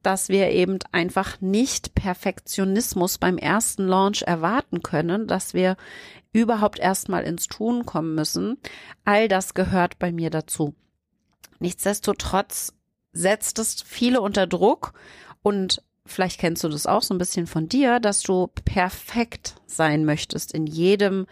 dass 0.02 0.30
wir 0.30 0.50
eben 0.52 0.80
einfach 0.92 1.42
nicht 1.42 1.96
Perfektionismus 1.96 3.18
beim 3.18 3.38
ersten 3.38 3.86
Launch 3.88 4.22
erwarten 4.22 4.82
können, 4.82 5.28
dass 5.28 5.54
wir 5.54 5.76
überhaupt 6.32 6.80
erstmal 6.80 7.24
ins 7.24 7.48
Tun 7.48 7.86
kommen 7.86 8.16
müssen. 8.16 8.58
All 9.04 9.28
das 9.28 9.54
gehört 9.54 10.00
bei 10.00 10.12
mir 10.12 10.30
dazu. 10.30 10.76
Nichtsdestotrotz 11.60 12.74
setzt 13.12 13.60
es 13.60 13.82
viele 13.82 14.22
unter 14.22 14.48
Druck 14.48 14.94
und 15.42 15.84
vielleicht 16.06 16.40
kennst 16.40 16.64
du 16.64 16.70
das 16.70 16.86
auch 16.86 17.04
so 17.04 17.14
ein 17.14 17.20
bisschen 17.20 17.48
von 17.48 17.68
dir, 17.68 18.00
dass 18.00 18.22
du 18.22 18.48
perfekt 18.66 19.56
sein 19.66 20.06
möchtest 20.06 20.54
in 20.54 20.68
jedem 20.68 21.26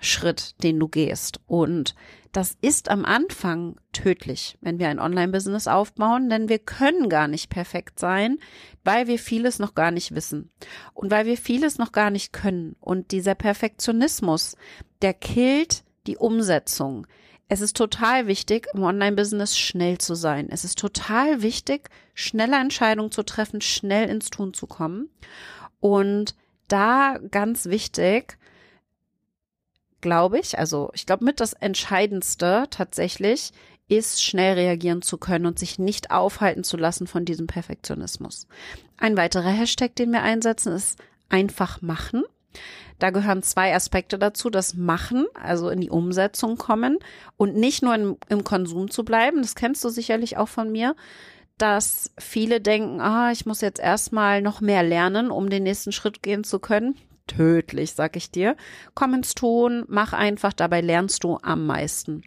Schritt, 0.00 0.62
den 0.62 0.78
du 0.78 0.88
gehst. 0.88 1.40
Und 1.46 1.94
das 2.32 2.56
ist 2.60 2.90
am 2.90 3.04
Anfang 3.04 3.76
tödlich, 3.92 4.58
wenn 4.60 4.78
wir 4.78 4.88
ein 4.88 4.98
Online-Business 4.98 5.68
aufbauen, 5.68 6.28
denn 6.28 6.48
wir 6.48 6.58
können 6.58 7.08
gar 7.08 7.28
nicht 7.28 7.48
perfekt 7.48 8.00
sein, 8.00 8.38
weil 8.82 9.06
wir 9.06 9.18
vieles 9.18 9.58
noch 9.58 9.74
gar 9.74 9.90
nicht 9.90 10.14
wissen 10.14 10.50
und 10.94 11.10
weil 11.10 11.26
wir 11.26 11.36
vieles 11.36 11.78
noch 11.78 11.92
gar 11.92 12.10
nicht 12.10 12.32
können. 12.32 12.76
Und 12.80 13.12
dieser 13.12 13.34
Perfektionismus, 13.34 14.56
der 15.00 15.14
killt 15.14 15.84
die 16.06 16.16
Umsetzung. 16.16 17.06
Es 17.48 17.60
ist 17.60 17.76
total 17.76 18.26
wichtig, 18.26 18.68
im 18.74 18.82
Online-Business 18.82 19.58
schnell 19.58 19.98
zu 19.98 20.14
sein. 20.14 20.48
Es 20.50 20.64
ist 20.64 20.78
total 20.78 21.42
wichtig, 21.42 21.90
schnelle 22.14 22.56
Entscheidungen 22.56 23.10
zu 23.10 23.22
treffen, 23.22 23.60
schnell 23.60 24.08
ins 24.08 24.30
Tun 24.30 24.54
zu 24.54 24.66
kommen. 24.66 25.10
Und 25.80 26.34
da 26.68 27.18
ganz 27.30 27.66
wichtig, 27.66 28.38
glaube 30.00 30.38
ich, 30.38 30.58
also 30.58 30.90
ich 30.94 31.06
glaube 31.06 31.24
mit 31.24 31.40
das 31.40 31.52
Entscheidendste 31.52 32.66
tatsächlich 32.70 33.52
ist, 33.88 34.22
schnell 34.22 34.54
reagieren 34.54 35.02
zu 35.02 35.18
können 35.18 35.46
und 35.46 35.58
sich 35.58 35.78
nicht 35.78 36.10
aufhalten 36.10 36.64
zu 36.64 36.76
lassen 36.76 37.06
von 37.06 37.24
diesem 37.24 37.46
Perfektionismus. 37.46 38.46
Ein 38.96 39.16
weiterer 39.16 39.50
Hashtag, 39.50 39.94
den 39.96 40.12
wir 40.12 40.22
einsetzen, 40.22 40.72
ist 40.72 40.98
einfach 41.28 41.82
machen. 41.82 42.24
Da 42.98 43.10
gehören 43.10 43.42
zwei 43.42 43.74
Aspekte 43.74 44.18
dazu, 44.18 44.50
das 44.50 44.74
Machen, 44.74 45.26
also 45.34 45.68
in 45.68 45.80
die 45.80 45.90
Umsetzung 45.90 46.56
kommen 46.56 46.98
und 47.36 47.56
nicht 47.56 47.82
nur 47.82 47.94
im, 47.94 48.16
im 48.28 48.44
Konsum 48.44 48.90
zu 48.90 49.04
bleiben. 49.04 49.42
Das 49.42 49.54
kennst 49.54 49.84
du 49.84 49.88
sicherlich 49.88 50.36
auch 50.36 50.48
von 50.48 50.70
mir, 50.70 50.94
dass 51.58 52.12
viele 52.18 52.60
denken, 52.60 53.00
ah, 53.00 53.30
ich 53.32 53.46
muss 53.46 53.60
jetzt 53.60 53.80
erstmal 53.80 54.42
noch 54.42 54.60
mehr 54.60 54.82
lernen, 54.82 55.30
um 55.30 55.50
den 55.50 55.64
nächsten 55.64 55.92
Schritt 55.92 56.22
gehen 56.22 56.44
zu 56.44 56.58
können 56.58 56.96
tödlich, 57.26 57.94
sag 57.94 58.16
ich 58.16 58.30
dir. 58.30 58.56
Komm 58.94 59.14
ins 59.14 59.34
Tun, 59.34 59.84
mach 59.88 60.12
einfach, 60.12 60.52
dabei 60.52 60.80
lernst 60.80 61.24
du 61.24 61.38
am 61.42 61.66
meisten. 61.66 62.22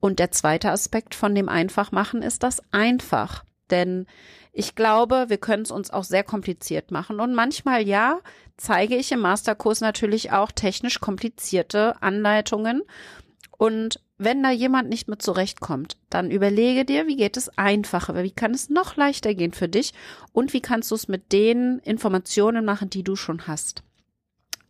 Und 0.00 0.18
der 0.18 0.30
zweite 0.30 0.70
Aspekt 0.70 1.14
von 1.14 1.34
dem 1.34 1.48
Einfachmachen 1.48 2.22
ist 2.22 2.42
das 2.42 2.62
einfach. 2.70 3.44
Denn 3.70 4.06
ich 4.52 4.74
glaube, 4.74 5.26
wir 5.28 5.38
können 5.38 5.62
es 5.62 5.70
uns 5.70 5.90
auch 5.90 6.04
sehr 6.04 6.24
kompliziert 6.24 6.90
machen. 6.90 7.20
Und 7.20 7.34
manchmal 7.34 7.86
ja, 7.86 8.20
zeige 8.56 8.96
ich 8.96 9.12
im 9.12 9.20
Masterkurs 9.20 9.80
natürlich 9.80 10.32
auch 10.32 10.50
technisch 10.50 11.00
komplizierte 11.00 12.00
Anleitungen. 12.02 12.82
Und 13.56 14.00
wenn 14.18 14.42
da 14.42 14.50
jemand 14.50 14.88
nicht 14.88 15.08
mit 15.08 15.22
zurechtkommt, 15.22 15.96
dann 16.10 16.30
überlege 16.30 16.84
dir, 16.84 17.06
wie 17.06 17.16
geht 17.16 17.36
es 17.36 17.56
einfacher, 17.56 18.20
wie 18.22 18.32
kann 18.32 18.52
es 18.52 18.68
noch 18.68 18.96
leichter 18.96 19.34
gehen 19.34 19.52
für 19.52 19.68
dich 19.68 19.92
und 20.32 20.52
wie 20.52 20.60
kannst 20.60 20.90
du 20.90 20.96
es 20.96 21.06
mit 21.06 21.32
den 21.32 21.78
Informationen 21.80 22.64
machen, 22.64 22.90
die 22.90 23.04
du 23.04 23.14
schon 23.14 23.46
hast. 23.46 23.84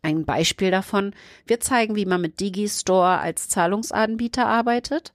Ein 0.03 0.25
Beispiel 0.25 0.71
davon, 0.71 1.15
wir 1.47 1.61
zeigen, 1.61 1.97
wie 1.97 2.07
man 2.07 2.21
mit 2.21 2.41
Digistore 2.41 3.19
als 3.19 3.49
Zahlungsanbieter 3.49 4.47
arbeitet. 4.47 5.13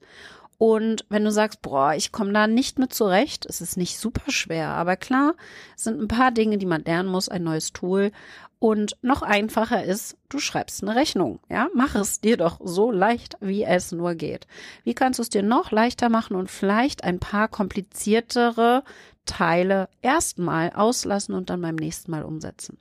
Und 0.58 1.04
wenn 1.08 1.24
du 1.24 1.32
sagst, 1.32 1.62
boah, 1.62 1.94
ich 1.94 2.12
komme 2.12 2.32
da 2.32 2.46
nicht 2.46 2.78
mit 2.78 2.94
zurecht, 2.94 3.44
es 3.46 3.60
ist 3.60 3.76
nicht 3.76 3.98
super 3.98 4.30
schwer, 4.30 4.68
aber 4.68 4.96
klar, 4.96 5.34
es 5.76 5.84
sind 5.84 6.00
ein 6.00 6.08
paar 6.08 6.30
Dinge, 6.30 6.58
die 6.58 6.66
man 6.66 6.84
lernen 6.84 7.08
muss, 7.08 7.28
ein 7.28 7.42
neues 7.42 7.72
Tool. 7.72 8.12
Und 8.60 8.96
noch 9.02 9.20
einfacher 9.22 9.84
ist, 9.84 10.16
du 10.30 10.38
schreibst 10.38 10.82
eine 10.82 10.94
Rechnung. 10.94 11.40
Ja, 11.50 11.68
mach 11.74 11.94
es 11.96 12.20
dir 12.20 12.38
doch 12.38 12.60
so 12.64 12.90
leicht, 12.90 13.36
wie 13.40 13.64
es 13.64 13.92
nur 13.92 14.14
geht. 14.14 14.46
Wie 14.84 14.94
kannst 14.94 15.18
du 15.18 15.22
es 15.22 15.28
dir 15.28 15.42
noch 15.42 15.70
leichter 15.70 16.08
machen 16.08 16.34
und 16.34 16.50
vielleicht 16.50 17.04
ein 17.04 17.18
paar 17.18 17.48
kompliziertere 17.48 18.84
Teile 19.26 19.88
erstmal 20.00 20.70
auslassen 20.70 21.34
und 21.34 21.50
dann 21.50 21.60
beim 21.60 21.74
nächsten 21.74 22.10
Mal 22.10 22.24
umsetzen? 22.24 22.78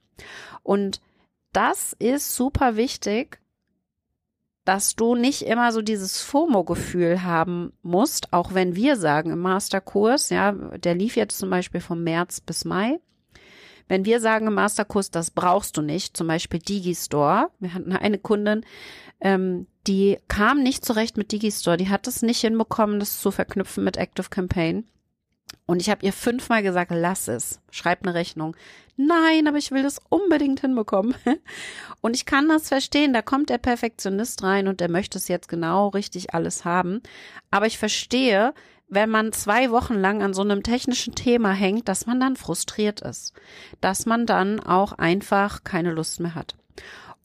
Und 0.61 1.01
das 1.51 1.93
ist 1.99 2.35
super 2.35 2.77
wichtig, 2.77 3.39
dass 4.65 4.96
du 4.96 5.15
nicht 5.15 5.41
immer 5.41 5.72
so 5.72 5.82
dieses 5.82 6.22
FOMO-Gefühl 6.22 7.24
haben 7.24 7.74
musst, 7.82 8.32
auch 8.32 8.53
wenn 8.53 8.75
wir 8.75 8.96
sagen 8.96 9.32
im 9.32 9.39
Masterkurs, 9.39 10.29
ja, 10.29 10.53
der 10.53 10.96
lief 10.96 11.15
jetzt 11.15 11.38
zum 11.38 11.50
Beispiel 11.50 11.82
vom 11.82 12.03
März 12.03 12.39
bis 12.39 12.63
Mai. 12.63 13.00
Wenn 13.89 14.05
wir 14.05 14.22
sagen 14.22 14.48
im 14.48 14.53
Masterkurs, 14.53 15.12
das 15.12 15.32
brauchst 15.32 15.75
du 15.75 15.82
nicht, 15.82 16.15
zum 16.15 16.27
Beispiel 16.27 16.60
Digistore. 16.60 17.50
Wir 17.60 17.74
hatten 17.74 17.91
eine 17.91 18.17
Kundin, 18.17 18.65
ähm, 19.20 19.67
die 19.88 20.17
kam 20.29 20.63
nicht 20.63 20.86
zurecht 20.86 21.17
mit 21.17 21.34
Digistore, 21.34 21.77
die 21.77 21.89
hat 21.89 22.08
es 22.08 22.22
nicht 22.22 22.39
hinbekommen, 22.39 23.00
das 23.00 23.20
zu 23.20 23.32
verknüpfen 23.32 23.84
mit 23.84 23.98
Active 23.98 24.29
Campaign. 24.29 24.86
Und 25.65 25.81
ich 25.81 25.89
habe 25.89 26.05
ihr 26.05 26.13
fünfmal 26.13 26.62
gesagt, 26.62 26.91
lass 26.93 27.27
es, 27.27 27.59
schreib 27.71 28.03
eine 28.03 28.13
Rechnung. 28.13 28.55
Nein, 28.95 29.47
aber 29.47 29.57
ich 29.57 29.71
will 29.71 29.81
das 29.81 30.00
unbedingt 30.09 30.59
hinbekommen. 30.59 31.15
Und 32.01 32.15
ich 32.15 32.25
kann 32.25 32.50
das 32.50 32.67
verstehen, 32.67 33.13
da 33.13 33.21
kommt 33.21 33.50
der 33.50 33.57
Perfektionist 33.57 34.43
rein 34.43 34.67
und 34.67 34.81
der 34.81 34.89
möchte 34.89 35.17
es 35.17 35.29
jetzt 35.29 35.47
genau 35.47 35.88
richtig 35.88 36.33
alles 36.33 36.65
haben. 36.65 37.01
Aber 37.50 37.65
ich 37.65 37.79
verstehe, 37.79 38.53
wenn 38.89 39.09
man 39.09 39.31
zwei 39.31 39.71
Wochen 39.71 39.95
lang 39.95 40.21
an 40.21 40.33
so 40.33 40.41
einem 40.41 40.63
technischen 40.63 41.15
Thema 41.15 41.53
hängt, 41.53 41.88
dass 41.88 42.05
man 42.05 42.19
dann 42.19 42.35
frustriert 42.35 43.01
ist, 43.01 43.33
dass 43.81 44.05
man 44.05 44.25
dann 44.25 44.59
auch 44.59 44.91
einfach 44.93 45.63
keine 45.63 45.91
Lust 45.91 46.19
mehr 46.19 46.35
hat. 46.35 46.55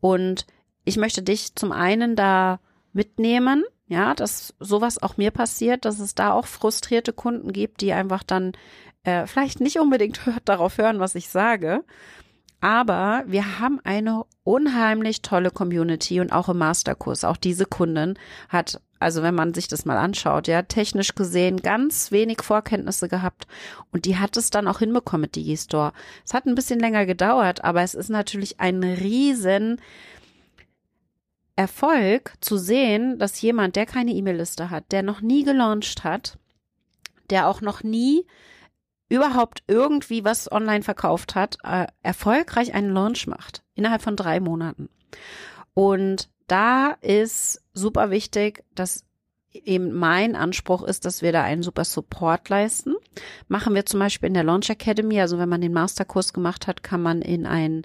Und 0.00 0.46
ich 0.84 0.96
möchte 0.96 1.22
dich 1.22 1.54
zum 1.54 1.72
einen 1.72 2.16
da 2.16 2.60
mitnehmen, 2.92 3.64
ja, 3.88 4.14
dass 4.14 4.54
sowas 4.61 5.02
auch 5.02 5.16
mir 5.16 5.30
passiert, 5.30 5.85
dass 5.85 5.99
es 5.99 6.14
da 6.14 6.33
auch 6.33 6.47
frustrierte 6.47 7.12
Kunden 7.12 7.52
gibt, 7.52 7.80
die 7.80 7.92
einfach 7.92 8.23
dann 8.23 8.52
äh, 9.02 9.26
vielleicht 9.26 9.61
nicht 9.61 9.78
unbedingt 9.80 10.21
darauf 10.45 10.78
hören, 10.78 11.00
was 11.00 11.14
ich 11.14 11.28
sage. 11.30 11.85
Aber 12.61 13.23
wir 13.26 13.61
haben 13.61 13.80
eine 13.85 14.25
unheimlich 14.42 15.23
tolle 15.23 15.50
Community 15.50 16.21
und 16.21 16.33
auch 16.33 16.49
im 16.49 16.59
Masterkurs. 16.59 17.23
Auch 17.25 17.37
diese 17.37 17.66
Kundin 17.66 18.18
hat, 18.49 18.80
also 18.99 19.23
wenn 19.23 19.35
man 19.35 19.54
sich 19.54 19.68
das 19.68 19.85
mal 19.85 19.97
anschaut, 19.97 20.49
ja, 20.49 20.62
technisch 20.62 21.14
gesehen 21.14 21.59
ganz 21.59 22.11
wenig 22.11 22.42
Vorkenntnisse 22.42 23.09
gehabt 23.09 23.47
und 23.92 24.07
die 24.07 24.18
hat 24.18 24.37
es 24.37 24.50
dann 24.50 24.66
auch 24.66 24.80
hinbekommen 24.80 25.23
mit 25.23 25.37
Digistore. 25.37 25.92
Es 26.26 26.35
hat 26.35 26.47
ein 26.47 26.57
bisschen 26.57 26.80
länger 26.80 27.07
gedauert, 27.07 27.62
aber 27.62 27.83
es 27.83 27.95
ist 27.95 28.11
natürlich 28.11 28.59
ein 28.59 28.83
riesen 28.83 29.80
Erfolg 31.58 32.34
zu 32.40 32.56
sehen, 32.56 33.18
dass 33.18 33.42
jemand, 33.42 33.74
der 33.74 33.84
keine 33.84 34.12
E-Mail-Liste 34.12 34.70
hat, 34.70 34.92
der 34.92 35.02
noch 35.02 35.20
nie 35.20 35.42
gelauncht 35.42 36.04
hat, 36.04 36.38
der 37.30 37.48
auch 37.48 37.60
noch 37.60 37.82
nie 37.82 38.24
überhaupt 39.08 39.64
irgendwie 39.66 40.24
was 40.24 40.52
online 40.52 40.84
verkauft 40.84 41.34
hat, 41.34 41.58
äh, 41.64 41.88
erfolgreich 42.00 42.74
einen 42.74 42.92
Launch 42.94 43.26
macht 43.26 43.64
innerhalb 43.74 44.02
von 44.02 44.14
drei 44.14 44.38
Monaten. 44.38 44.88
Und 45.74 46.30
da 46.46 46.92
ist 47.00 47.60
super 47.74 48.10
wichtig, 48.12 48.62
dass 48.76 49.04
eben 49.52 49.92
mein 49.92 50.36
Anspruch 50.36 50.84
ist, 50.84 51.06
dass 51.06 51.22
wir 51.22 51.32
da 51.32 51.42
einen 51.42 51.64
super 51.64 51.82
Support 51.84 52.48
leisten. 52.50 52.94
Machen 53.48 53.74
wir 53.74 53.84
zum 53.84 53.98
Beispiel 53.98 54.28
in 54.28 54.34
der 54.34 54.44
Launch 54.44 54.70
Academy, 54.70 55.20
also 55.20 55.38
wenn 55.38 55.48
man 55.48 55.60
den 55.60 55.72
Masterkurs 55.72 56.32
gemacht 56.32 56.68
hat, 56.68 56.84
kann 56.84 57.02
man 57.02 57.20
in 57.20 57.46
ein 57.46 57.82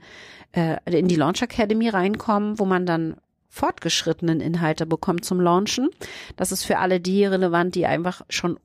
äh, 0.51 0.77
in 0.85 1.07
die 1.07 1.15
Launch 1.15 1.41
Academy 1.41 1.89
reinkommen, 1.89 2.59
wo 2.59 2.65
man 2.65 2.85
dann 2.85 3.15
fortgeschrittenen 3.53 4.41
Inhalte 4.41 4.87
bekommt 4.87 5.23
zum 5.23 5.39
Launchen. 5.39 5.89
Das 6.37 6.51
ist 6.51 6.63
für 6.63 6.79
alle 6.79 6.99
die 6.99 7.23
relevant, 7.23 7.75
die 7.75 7.85
einfach 7.85 8.23
schon 8.27 8.59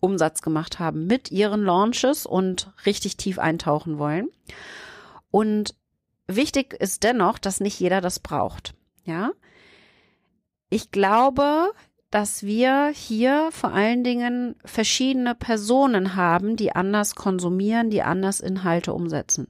Umsatz 0.00 0.42
gemacht 0.42 0.80
haben 0.80 1.06
mit 1.06 1.30
ihren 1.30 1.62
Launches 1.62 2.26
und 2.26 2.72
richtig 2.84 3.16
tief 3.16 3.38
eintauchen 3.38 3.98
wollen. 3.98 4.30
Und 5.30 5.76
wichtig 6.26 6.74
ist 6.74 7.04
dennoch, 7.04 7.38
dass 7.38 7.60
nicht 7.60 7.78
jeder 7.78 8.00
das 8.00 8.18
braucht. 8.18 8.74
Ja. 9.04 9.30
Ich 10.70 10.90
glaube, 10.90 11.70
dass 12.10 12.42
wir 12.42 12.90
hier 12.92 13.48
vor 13.52 13.72
allen 13.72 14.02
Dingen 14.02 14.56
verschiedene 14.64 15.36
Personen 15.36 16.16
haben, 16.16 16.56
die 16.56 16.74
anders 16.74 17.14
konsumieren, 17.14 17.90
die 17.90 18.02
anders 18.02 18.40
Inhalte 18.40 18.92
umsetzen. 18.92 19.46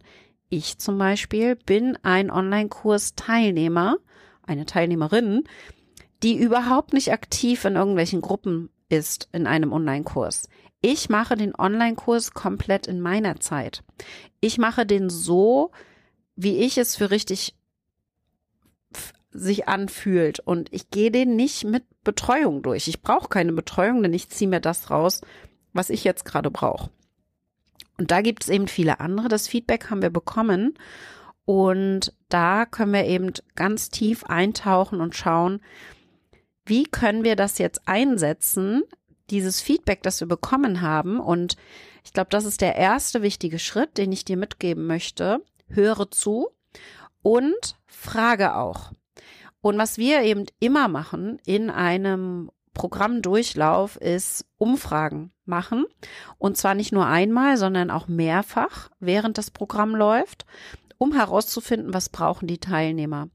Ich 0.50 0.76
zum 0.76 0.98
Beispiel 0.98 1.56
bin 1.56 1.96
ein 2.02 2.30
Online-Kurs-Teilnehmer, 2.30 3.96
eine 4.42 4.66
Teilnehmerin, 4.66 5.44
die 6.22 6.36
überhaupt 6.36 6.92
nicht 6.92 7.12
aktiv 7.12 7.64
in 7.64 7.76
irgendwelchen 7.76 8.20
Gruppen 8.20 8.70
ist 8.88 9.28
in 9.32 9.46
einem 9.46 9.72
Online-Kurs. 9.72 10.48
Ich 10.80 11.08
mache 11.08 11.36
den 11.36 11.54
Online-Kurs 11.54 12.32
komplett 12.32 12.86
in 12.86 13.00
meiner 13.00 13.40
Zeit. 13.40 13.82
Ich 14.40 14.58
mache 14.58 14.84
den 14.84 15.10
so, 15.10 15.70
wie 16.36 16.58
ich 16.58 16.78
es 16.78 16.96
für 16.96 17.10
richtig 17.10 17.54
sich 19.30 19.68
anfühlt. 19.68 20.40
Und 20.40 20.72
ich 20.72 20.90
gehe 20.90 21.10
den 21.10 21.36
nicht 21.36 21.64
mit 21.64 21.84
Betreuung 22.04 22.62
durch. 22.62 22.88
Ich 22.88 23.02
brauche 23.02 23.28
keine 23.28 23.52
Betreuung, 23.52 24.02
denn 24.02 24.12
ich 24.12 24.28
ziehe 24.28 24.48
mir 24.48 24.60
das 24.60 24.90
raus, 24.90 25.20
was 25.72 25.90
ich 25.90 26.04
jetzt 26.04 26.24
gerade 26.24 26.50
brauche. 26.50 26.90
Und 27.98 28.10
da 28.10 28.20
gibt 28.20 28.44
es 28.44 28.48
eben 28.48 28.68
viele 28.68 29.00
andere. 29.00 29.28
Das 29.28 29.48
Feedback 29.48 29.90
haben 29.90 30.02
wir 30.02 30.10
bekommen. 30.10 30.74
Und 31.44 32.14
da 32.28 32.66
können 32.66 32.92
wir 32.92 33.04
eben 33.04 33.32
ganz 33.54 33.90
tief 33.90 34.24
eintauchen 34.24 35.00
und 35.00 35.16
schauen, 35.16 35.60
wie 36.64 36.84
können 36.84 37.24
wir 37.24 37.36
das 37.36 37.58
jetzt 37.58 37.82
einsetzen, 37.86 38.82
dieses 39.30 39.60
Feedback, 39.60 40.02
das 40.02 40.20
wir 40.20 40.28
bekommen 40.28 40.80
haben. 40.80 41.18
Und 41.18 41.56
ich 42.04 42.12
glaube, 42.12 42.30
das 42.30 42.44
ist 42.44 42.60
der 42.60 42.76
erste 42.76 43.22
wichtige 43.22 43.58
Schritt, 43.58 43.98
den 43.98 44.12
ich 44.12 44.24
dir 44.24 44.36
mitgeben 44.36 44.86
möchte. 44.86 45.42
Höre 45.68 46.10
zu 46.10 46.50
und 47.22 47.76
frage 47.86 48.56
auch. 48.56 48.92
Und 49.60 49.78
was 49.78 49.96
wir 49.96 50.22
eben 50.22 50.46
immer 50.60 50.88
machen 50.88 51.40
in 51.44 51.70
einem 51.70 52.50
Programmdurchlauf 52.74 53.96
ist 53.96 54.46
Umfragen 54.58 55.32
machen. 55.44 55.84
Und 56.38 56.56
zwar 56.56 56.74
nicht 56.74 56.92
nur 56.92 57.06
einmal, 57.06 57.56
sondern 57.56 57.90
auch 57.90 58.08
mehrfach, 58.08 58.90
während 58.98 59.38
das 59.38 59.50
Programm 59.50 59.94
läuft 59.94 60.46
um 61.02 61.12
herauszufinden, 61.12 61.92
was 61.92 62.08
brauchen 62.10 62.46
die 62.46 62.58
Teilnehmer. 62.58 63.28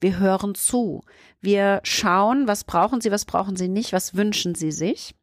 Wir 0.00 0.18
hören 0.18 0.56
zu. 0.56 1.02
Wir 1.40 1.80
schauen, 1.84 2.48
was 2.48 2.64
brauchen 2.64 3.00
sie, 3.00 3.12
was 3.12 3.26
brauchen 3.26 3.54
sie 3.54 3.68
nicht, 3.68 3.92
was 3.92 4.16
wünschen 4.16 4.56
sie 4.56 4.72
sich. 4.72 5.14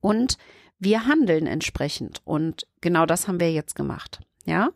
Und 0.00 0.38
wir 0.78 1.06
handeln 1.06 1.48
entsprechend. 1.48 2.22
Und 2.24 2.68
genau 2.80 3.04
das 3.04 3.26
haben 3.26 3.40
wir 3.40 3.50
jetzt 3.50 3.74
gemacht. 3.74 4.20
Ja. 4.44 4.70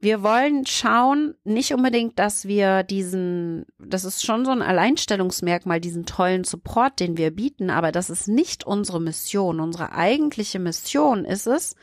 Wir 0.00 0.24
wollen 0.24 0.66
schauen, 0.66 1.36
nicht 1.44 1.72
unbedingt, 1.72 2.18
dass 2.18 2.46
wir 2.46 2.82
diesen, 2.82 3.66
das 3.78 4.02
ist 4.02 4.26
schon 4.26 4.44
so 4.44 4.50
ein 4.50 4.62
Alleinstellungsmerkmal, 4.62 5.80
diesen 5.80 6.06
tollen 6.06 6.42
Support, 6.42 6.98
den 6.98 7.16
wir 7.16 7.30
bieten, 7.30 7.70
aber 7.70 7.92
das 7.92 8.10
ist 8.10 8.26
nicht 8.26 8.66
unsere 8.66 9.00
Mission. 9.00 9.60
Unsere 9.60 9.92
eigentliche 9.92 10.58
Mission 10.58 11.24
ist 11.24 11.46
es, 11.46 11.76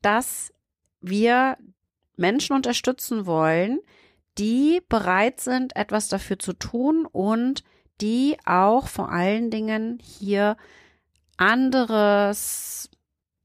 dass 0.00 0.54
wir 1.02 1.58
Menschen 2.18 2.54
unterstützen 2.54 3.26
wollen, 3.26 3.80
die 4.38 4.80
bereit 4.88 5.40
sind, 5.40 5.74
etwas 5.76 6.08
dafür 6.08 6.38
zu 6.38 6.52
tun 6.52 7.06
und 7.06 7.64
die 8.00 8.36
auch 8.44 8.86
vor 8.86 9.10
allen 9.10 9.50
Dingen 9.50 9.98
hier 10.02 10.56
anderes 11.36 12.90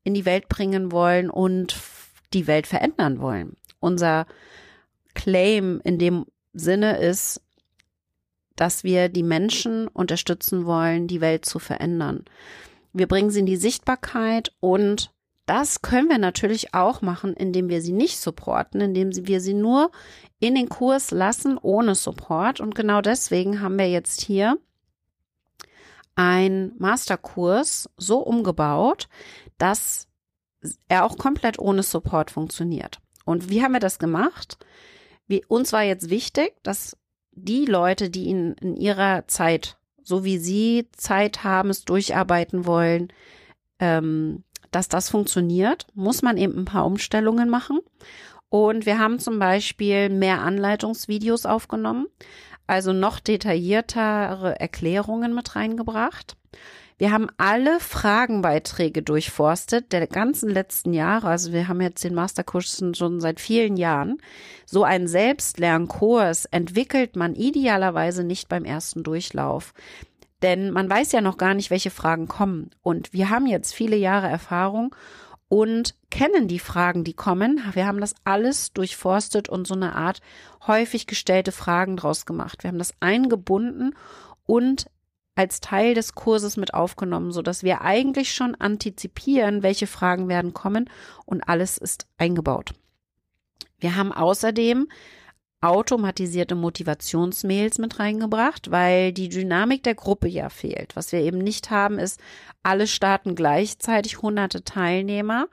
in 0.04 0.14
die 0.14 0.26
Welt 0.26 0.50
bringen 0.50 0.92
wollen 0.92 1.30
und 1.30 1.76
die 2.34 2.48
Welt 2.48 2.68
verändern 2.68 3.20
wollen. 3.20 3.56
Unser 3.80 4.26
Claim 5.14 5.82
in 5.84 5.98
dem 5.98 6.26
Sinne 6.54 6.98
ist, 6.98 7.42
dass 8.56 8.84
wir 8.84 9.10
die 9.10 9.24
Menschen 9.24 9.88
unterstützen 9.88 10.66
wollen, 10.66 11.08
die 11.08 11.22
Welt 11.22 11.46
zu 11.46 11.60
verändern. 11.60 12.26
Wir 12.92 13.08
bringen 13.08 13.32
sie 13.32 13.40
in 13.40 13.46
die 13.46 13.58
Sichtbarkeit 13.58 14.54
und 14.60 15.13
das 15.46 15.82
können 15.82 16.10
wir 16.10 16.18
natürlich 16.18 16.74
auch 16.74 17.02
machen, 17.02 17.34
indem 17.34 17.70
wir 17.70 17.82
sie 17.82 17.92
nicht 17.92 18.20
supporten, 18.20 18.80
indem 18.80 19.14
wir 19.28 19.42
sie 19.42 19.54
nur 19.54 19.92
in 20.40 20.56
den 20.56 20.70
Kurs 20.70 21.12
lassen 21.12 21.58
ohne 21.58 21.96
Support. 21.96 22.60
Und 22.60 22.76
genau 22.76 23.02
deswegen 23.02 23.62
haben 23.62 23.78
wir 23.78 23.90
jetzt 23.90 24.22
hier 24.22 24.58
ein 26.16 26.74
Masterkurs 26.78 27.90
so 27.98 28.20
umgebaut, 28.20 29.10
dass 29.58 30.08
er 30.88 31.04
auch 31.04 31.18
komplett 31.18 31.60
ohne 31.60 31.84
Support 31.84 32.32
funktioniert. 32.32 33.00
Und 33.26 33.50
wie 33.50 33.64
haben 33.64 33.74
wir 33.74 33.80
das 33.80 34.00
gemacht? 34.00 34.58
Wir, 35.28 35.42
uns 35.50 35.74
war 35.74 35.84
jetzt 35.84 36.10
wichtig, 36.10 36.54
dass 36.64 36.98
die 37.32 37.66
Leute, 37.66 38.10
die 38.10 38.26
ihn 38.26 38.54
in 38.62 38.78
ihrer 38.78 39.28
Zeit, 39.28 39.78
so 40.04 40.24
wie 40.24 40.38
sie 40.38 40.88
Zeit 40.96 41.44
haben, 41.44 41.70
es 41.70 41.84
durcharbeiten 41.84 42.66
wollen, 42.66 43.12
ähm, 43.80 44.44
dass 44.76 44.90
das 44.90 45.10
funktioniert, 45.10 45.88
muss 45.94 46.22
man 46.22 46.38
eben 46.38 46.60
ein 46.60 46.66
paar 46.66 46.86
Umstellungen 46.86 47.50
machen. 47.50 47.80
Und 48.50 48.86
wir 48.86 49.00
haben 49.00 49.20
zum 49.20 49.40
Beispiel 49.40 50.10
mehr 50.10 50.42
Anleitungsvideos 50.42 51.46
aufgenommen, 51.46 52.08
also 52.68 52.94
noch 52.94 53.20
detailliertere 53.20 54.60
Erklärungen 54.60 55.34
mit 55.34 55.56
reingebracht. 55.56 56.36
Wir 56.98 57.12
haben 57.12 57.28
alle 57.38 57.80
Fragenbeiträge 57.80 59.02
durchforstet 59.02 59.92
der 59.92 60.06
ganzen 60.08 60.50
letzten 60.50 60.94
Jahre. 60.94 61.28
Also 61.28 61.52
wir 61.52 61.68
haben 61.68 61.82
jetzt 61.82 62.04
den 62.04 62.14
Masterkurs 62.14 62.82
schon 62.94 63.20
seit 63.20 63.40
vielen 63.40 63.78
Jahren. 63.78 64.20
So 64.66 64.84
einen 64.84 65.08
Selbstlernkurs 65.08 66.46
entwickelt 66.46 67.16
man 67.16 67.34
idealerweise 67.36 68.24
nicht 68.24 68.48
beim 68.48 68.64
ersten 68.64 69.04
Durchlauf. 69.04 69.74
Denn 70.44 70.72
man 70.72 70.90
weiß 70.90 71.14
ja 71.14 71.22
noch 71.22 71.38
gar 71.38 71.54
nicht, 71.54 71.72
welche 71.72 71.90
Fragen 71.90 72.28
kommen. 72.28 72.70
Und 72.82 73.14
wir 73.14 73.30
haben 73.30 73.48
jetzt 73.48 73.74
viele 73.74 73.96
Jahre 73.96 74.28
Erfahrung 74.28 74.94
und 75.48 75.96
kennen 76.12 76.48
die 76.48 76.60
Fragen, 76.60 77.04
die 77.04 77.14
kommen. 77.14 77.62
Wir 77.74 77.88
haben 77.88 78.02
das 78.02 78.14
alles 78.26 78.74
durchforstet 78.74 79.50
und 79.50 79.66
so 79.66 79.74
eine 79.74 79.96
Art 79.96 80.20
häufig 80.68 81.08
gestellte 81.08 81.52
Fragen 81.52 81.96
draus 81.96 82.26
gemacht. 82.26 82.64
Wir 82.64 82.70
haben 82.70 82.78
das 82.78 82.94
eingebunden 83.00 83.96
und 84.46 84.88
als 85.36 85.62
Teil 85.62 85.96
des 85.96 86.14
Kurses 86.14 86.58
mit 86.58 86.74
aufgenommen, 86.74 87.32
so 87.32 87.42
dass 87.42 87.64
wir 87.64 87.82
eigentlich 87.82 88.34
schon 88.34 88.56
antizipieren, 88.56 89.64
welche 89.64 89.88
Fragen 89.88 90.28
werden 90.28 90.54
kommen 90.54 90.90
und 91.26 91.48
alles 91.48 91.78
ist 91.78 92.06
eingebaut. 92.18 92.74
Wir 93.80 93.96
haben 93.96 94.12
außerdem 94.12 94.88
automatisierte 95.64 96.56
Motivationsmails 96.56 97.78
mit 97.78 98.00
reingebracht, 98.00 98.70
weil 98.70 99.14
die 99.14 99.30
Dynamik 99.30 99.82
der 99.84 99.96
Gruppe 99.96 100.28
ja 100.28 100.50
fehlt. 100.50 100.96
Was 100.96 101.12
wir 101.12 101.22
eben 101.22 101.38
nicht 101.38 101.72
haben, 101.72 102.00
ist, 102.00 102.20
alle 102.64 102.86
starten 102.86 103.34
gleichzeitig 103.34 104.22
hunderte 104.22 104.64
Teilnehmer 104.64 105.48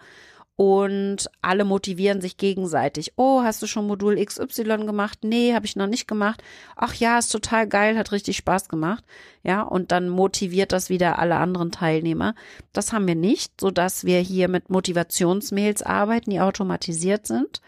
und 0.56 1.30
alle 1.40 1.64
motivieren 1.64 2.20
sich 2.20 2.36
gegenseitig. 2.36 3.12
Oh, 3.16 3.40
hast 3.42 3.62
du 3.62 3.66
schon 3.66 3.86
Modul 3.86 4.22
XY 4.22 4.84
gemacht? 4.84 5.20
Nee, 5.22 5.54
habe 5.54 5.64
ich 5.64 5.74
noch 5.74 5.86
nicht 5.86 6.06
gemacht. 6.06 6.42
Ach 6.76 6.92
ja, 6.92 7.18
ist 7.18 7.32
total 7.32 7.66
geil, 7.66 7.96
hat 7.96 8.12
richtig 8.12 8.36
Spaß 8.36 8.68
gemacht. 8.68 9.02
Ja, 9.42 9.62
und 9.62 9.90
dann 9.90 10.10
motiviert 10.10 10.72
das 10.72 10.90
wieder 10.90 11.18
alle 11.18 11.36
anderen 11.36 11.70
Teilnehmer. 11.70 12.34
Das 12.74 12.92
haben 12.92 13.06
wir 13.06 13.14
nicht, 13.14 13.58
so 13.58 13.70
dass 13.70 14.04
wir 14.04 14.18
hier 14.18 14.48
mit 14.48 14.68
Motivationsmails 14.68 15.82
arbeiten, 15.82 16.30
die 16.30 16.40
automatisiert 16.40 17.26
sind. 17.26 17.62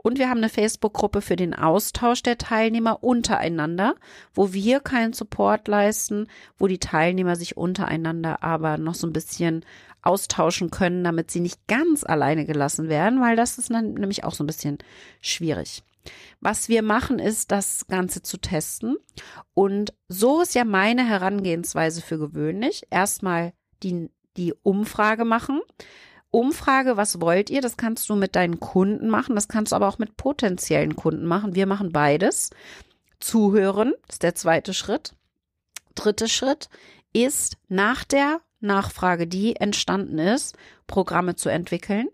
Und 0.00 0.18
wir 0.18 0.30
haben 0.30 0.38
eine 0.38 0.48
Facebook-Gruppe 0.48 1.20
für 1.20 1.36
den 1.36 1.54
Austausch 1.54 2.22
der 2.22 2.38
Teilnehmer 2.38 3.02
untereinander, 3.02 3.96
wo 4.32 4.52
wir 4.52 4.80
keinen 4.80 5.12
Support 5.12 5.66
leisten, 5.66 6.28
wo 6.56 6.68
die 6.68 6.78
Teilnehmer 6.78 7.36
sich 7.36 7.56
untereinander 7.56 8.42
aber 8.42 8.78
noch 8.78 8.94
so 8.94 9.06
ein 9.06 9.12
bisschen 9.12 9.64
austauschen 10.02 10.70
können, 10.70 11.02
damit 11.02 11.30
sie 11.30 11.40
nicht 11.40 11.66
ganz 11.66 12.04
alleine 12.04 12.46
gelassen 12.46 12.88
werden, 12.88 13.20
weil 13.20 13.36
das 13.36 13.58
ist 13.58 13.70
dann 13.70 13.94
nämlich 13.94 14.24
auch 14.24 14.34
so 14.34 14.44
ein 14.44 14.46
bisschen 14.46 14.78
schwierig. 15.20 15.82
Was 16.40 16.68
wir 16.68 16.82
machen, 16.82 17.18
ist, 17.18 17.50
das 17.50 17.86
Ganze 17.88 18.22
zu 18.22 18.38
testen. 18.38 18.96
Und 19.52 19.92
so 20.08 20.40
ist 20.40 20.54
ja 20.54 20.64
meine 20.64 21.06
Herangehensweise 21.06 22.00
für 22.00 22.18
gewöhnlich. 22.18 22.84
Erstmal 22.90 23.52
die, 23.82 24.08
die 24.36 24.54
Umfrage 24.62 25.24
machen. 25.24 25.60
Umfrage, 26.30 26.96
was 26.96 27.20
wollt 27.20 27.50
ihr? 27.50 27.60
Das 27.62 27.76
kannst 27.76 28.08
du 28.08 28.16
mit 28.16 28.36
deinen 28.36 28.60
Kunden 28.60 29.08
machen, 29.08 29.34
das 29.34 29.48
kannst 29.48 29.72
du 29.72 29.76
aber 29.76 29.88
auch 29.88 29.98
mit 29.98 30.16
potenziellen 30.16 30.94
Kunden 30.96 31.24
machen. 31.24 31.54
Wir 31.54 31.66
machen 31.66 31.92
beides. 31.92 32.50
Zuhören 33.20 33.94
ist 34.08 34.22
der 34.22 34.34
zweite 34.34 34.74
Schritt. 34.74 35.14
dritte 35.94 36.28
Schritt 36.28 36.68
ist 37.12 37.56
nach 37.68 38.04
der 38.04 38.40
Nachfrage, 38.60 39.26
die 39.26 39.56
entstanden 39.56 40.18
ist, 40.18 40.56
Programme 40.86 41.34
zu 41.34 41.48
entwickeln 41.48 42.08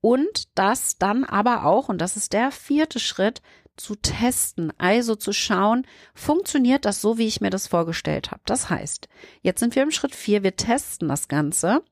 und 0.00 0.48
das 0.54 0.98
dann 0.98 1.24
aber 1.24 1.64
auch, 1.64 1.88
und 1.88 1.98
das 1.98 2.16
ist 2.16 2.32
der 2.32 2.50
vierte 2.50 2.98
Schritt, 3.00 3.42
zu 3.76 3.94
testen, 3.96 4.72
also 4.76 5.14
zu 5.14 5.32
schauen, 5.32 5.86
funktioniert 6.14 6.84
das 6.84 7.00
so, 7.00 7.16
wie 7.16 7.26
ich 7.26 7.40
mir 7.40 7.48
das 7.48 7.66
vorgestellt 7.66 8.30
habe. 8.30 8.42
Das 8.44 8.68
heißt, 8.68 9.08
jetzt 9.40 9.60
sind 9.60 9.74
wir 9.74 9.82
im 9.82 9.90
Schritt 9.90 10.14
vier, 10.14 10.42
wir 10.42 10.54
testen 10.54 11.08
das 11.08 11.28
Ganze 11.28 11.82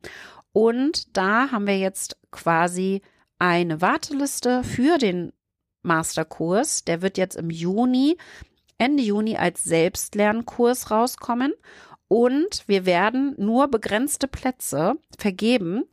und 0.53 1.17
da 1.17 1.51
haben 1.51 1.67
wir 1.67 1.79
jetzt 1.79 2.17
quasi 2.31 3.03
eine 3.39 3.81
Warteliste 3.81 4.65
für 4.65 4.99
den 4.99 5.33
Masterkurs. 5.83 6.85
Der 6.85 7.03
wird 7.03 7.19
jetzt 7.19 7.37
im 7.37 7.51
Juni, 7.51 8.17
Ende 8.79 9.03
Juni 9.03 9.37
als 9.37 9.65
Selbstlernkurs 9.65 10.91
rauskommen 10.91 11.53
und 12.09 12.65
wir 12.67 12.87
werden 12.87 13.35
nur 13.37 13.69
begrenzte 13.69 14.29
Plätze 14.29 14.95
vergeben. 15.19 15.85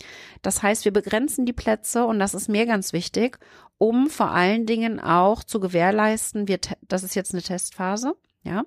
Das 0.41 0.63
heißt, 0.63 0.86
wir 0.86 0.94
begrenzen 0.94 1.46
die 1.46 1.54
Plätze 1.54 2.06
und 2.06 2.20
das 2.20 2.34
ist 2.34 2.48
mir 2.48 2.65
ganz 2.65 2.94
wichtig, 2.94 3.38
um 3.78 4.10
vor 4.10 4.32
allen 4.32 4.65
Dingen 4.65 5.00
auch 5.02 5.44
zu 5.44 5.60
gewährleisten, 5.60 6.48
wir, 6.48 6.60
das 6.88 7.04
ist 7.04 7.15
jetzt 7.15 7.34
eine 7.34 7.44
Testphase, 7.44 8.15
ja. 8.44 8.63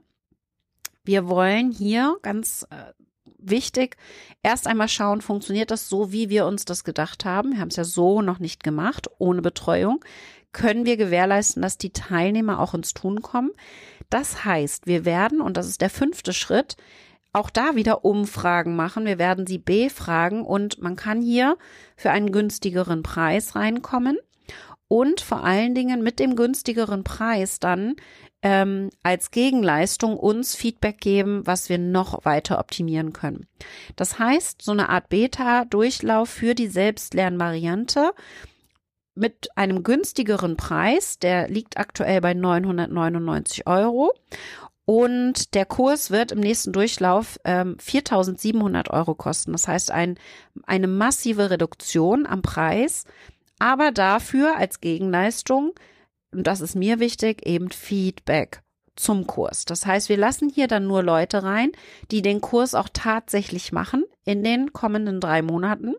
Wir 1.04 1.26
wollen 1.26 1.72
hier 1.72 2.18
ganz 2.20 2.66
äh, 2.68 2.92
wichtig 3.38 3.96
erst 4.42 4.66
einmal 4.66 4.88
schauen, 4.88 5.20
funktioniert 5.20 5.70
das 5.70 5.88
so, 5.88 6.12
wie 6.12 6.28
wir 6.28 6.46
uns 6.46 6.64
das 6.64 6.84
gedacht 6.84 7.24
haben. 7.24 7.52
Wir 7.52 7.60
haben 7.60 7.68
es 7.68 7.76
ja 7.76 7.84
so 7.84 8.22
noch 8.22 8.38
nicht 8.38 8.62
gemacht, 8.62 9.08
ohne 9.18 9.42
Betreuung. 9.42 10.04
Können 10.52 10.86
wir 10.86 10.96
gewährleisten, 10.96 11.62
dass 11.62 11.78
die 11.78 11.92
Teilnehmer 11.92 12.60
auch 12.60 12.74
ins 12.74 12.94
Tun 12.94 13.22
kommen? 13.22 13.50
Das 14.10 14.44
heißt, 14.44 14.86
wir 14.86 15.04
werden, 15.04 15.40
und 15.40 15.56
das 15.56 15.68
ist 15.68 15.80
der 15.80 15.90
fünfte 15.90 16.32
Schritt, 16.32 16.76
auch 17.32 17.50
da 17.50 17.76
wieder 17.76 18.04
Umfragen 18.04 18.74
machen. 18.74 19.04
Wir 19.04 19.18
werden 19.18 19.46
sie 19.46 19.58
befragen 19.58 20.42
und 20.42 20.80
man 20.80 20.96
kann 20.96 21.20
hier 21.20 21.56
für 21.96 22.10
einen 22.10 22.32
günstigeren 22.32 23.02
Preis 23.02 23.54
reinkommen 23.54 24.18
und 24.88 25.20
vor 25.20 25.44
allen 25.44 25.74
Dingen 25.74 26.02
mit 26.02 26.18
dem 26.18 26.34
günstigeren 26.34 27.04
Preis 27.04 27.60
dann 27.60 27.96
ähm, 28.42 28.90
als 29.02 29.30
Gegenleistung 29.30 30.16
uns 30.16 30.54
Feedback 30.54 31.00
geben, 31.00 31.46
was 31.46 31.68
wir 31.68 31.78
noch 31.78 32.24
weiter 32.24 32.58
optimieren 32.58 33.12
können. 33.12 33.46
Das 33.96 34.18
heißt, 34.18 34.62
so 34.62 34.72
eine 34.72 34.88
Art 34.88 35.08
Beta-Durchlauf 35.08 36.28
für 36.28 36.54
die 36.54 36.68
Selbstlernvariante 36.68 38.12
mit 39.14 39.48
einem 39.56 39.82
günstigeren 39.82 40.56
Preis, 40.56 41.18
der 41.18 41.48
liegt 41.48 41.76
aktuell 41.78 42.20
bei 42.20 42.34
999 42.34 43.66
Euro 43.66 44.12
und 44.84 45.54
der 45.54 45.66
Kurs 45.66 46.10
wird 46.10 46.32
im 46.32 46.40
nächsten 46.40 46.72
Durchlauf 46.72 47.38
ähm, 47.44 47.76
4.700 47.76 48.90
Euro 48.90 49.14
kosten. 49.14 49.52
Das 49.52 49.68
heißt, 49.68 49.90
ein, 49.90 50.18
eine 50.64 50.86
massive 50.86 51.50
Reduktion 51.50 52.26
am 52.26 52.40
Preis, 52.40 53.04
aber 53.58 53.90
dafür 53.90 54.56
als 54.56 54.80
Gegenleistung, 54.80 55.74
und 56.32 56.46
das 56.46 56.60
ist 56.60 56.74
mir 56.74 57.00
wichtig, 57.00 57.46
eben 57.46 57.70
Feedback 57.70 58.62
zum 58.96 59.26
Kurs. 59.26 59.64
Das 59.64 59.86
heißt, 59.86 60.08
wir 60.08 60.16
lassen 60.16 60.48
hier 60.48 60.66
dann 60.66 60.86
nur 60.86 61.02
Leute 61.02 61.42
rein, 61.42 61.72
die 62.10 62.22
den 62.22 62.40
Kurs 62.40 62.74
auch 62.74 62.88
tatsächlich 62.92 63.72
machen 63.72 64.04
in 64.24 64.42
den 64.42 64.72
kommenden 64.72 65.20
drei 65.20 65.40
Monaten, 65.40 65.94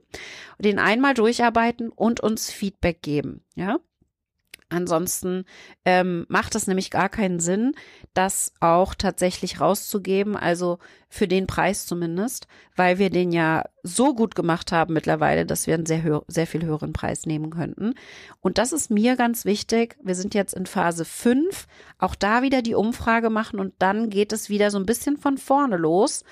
den 0.60 0.80
einmal 0.80 1.14
durcharbeiten 1.14 1.90
und 1.90 2.20
uns 2.20 2.52
Feedback 2.52 3.02
geben. 3.02 3.44
Ja, 3.56 3.80
Ansonsten 4.70 5.46
ähm, 5.84 6.28
macht 6.30 6.54
es 6.54 6.68
nämlich 6.68 6.92
gar 6.92 7.10
keinen 7.10 7.40
Sinn, 7.40 7.74
das 8.14 8.54
auch 8.60 8.94
tatsächlich 8.94 9.60
rauszugeben, 9.60 10.38
also 10.38 10.78
für 11.10 11.28
den 11.28 11.48
Preis 11.48 11.88
zumindest, 11.88 12.48
weil 12.76 13.00
wir 13.00 13.10
den 13.10 13.32
ja 13.32 13.64
so 13.82 14.14
gut 14.14 14.36
gemacht 14.36 14.72
haben 14.72 14.94
mittlerweile, 14.94 15.48
dass 15.48 15.66
wir 15.66 15.74
einen 15.74 15.88
sehr, 15.88 16.22
sehr 16.28 16.46
viel 16.46 16.64
höheren 16.64 16.94
Preis 16.94 17.26
nehmen 17.26 17.50
könnten. 17.50 17.96
Und 18.42 18.60
das 18.60 18.72
ist 18.72 18.92
mir 18.92 19.16
ganz 19.16 19.44
wichtig. 19.44 19.98
Wir 20.04 20.14
sind 20.14 20.36
jetzt 20.36 20.54
in 20.54 20.68
Phase 20.68 21.04
5, 21.04 21.66
auch 21.98 22.14
da 22.14 22.44
wieder 22.44 22.62
die 22.62 22.76
Umfrage 22.76 23.32
machen 23.32 23.60
und 23.60 23.74
dann 23.80 24.12
geht 24.12 24.32
es 24.34 24.50
wieder 24.50 24.70
so 24.70 24.78
ein 24.78 24.86
bisschen 24.86 25.18
von 25.18 25.40
vorne 25.40 25.78
los. 25.78 26.24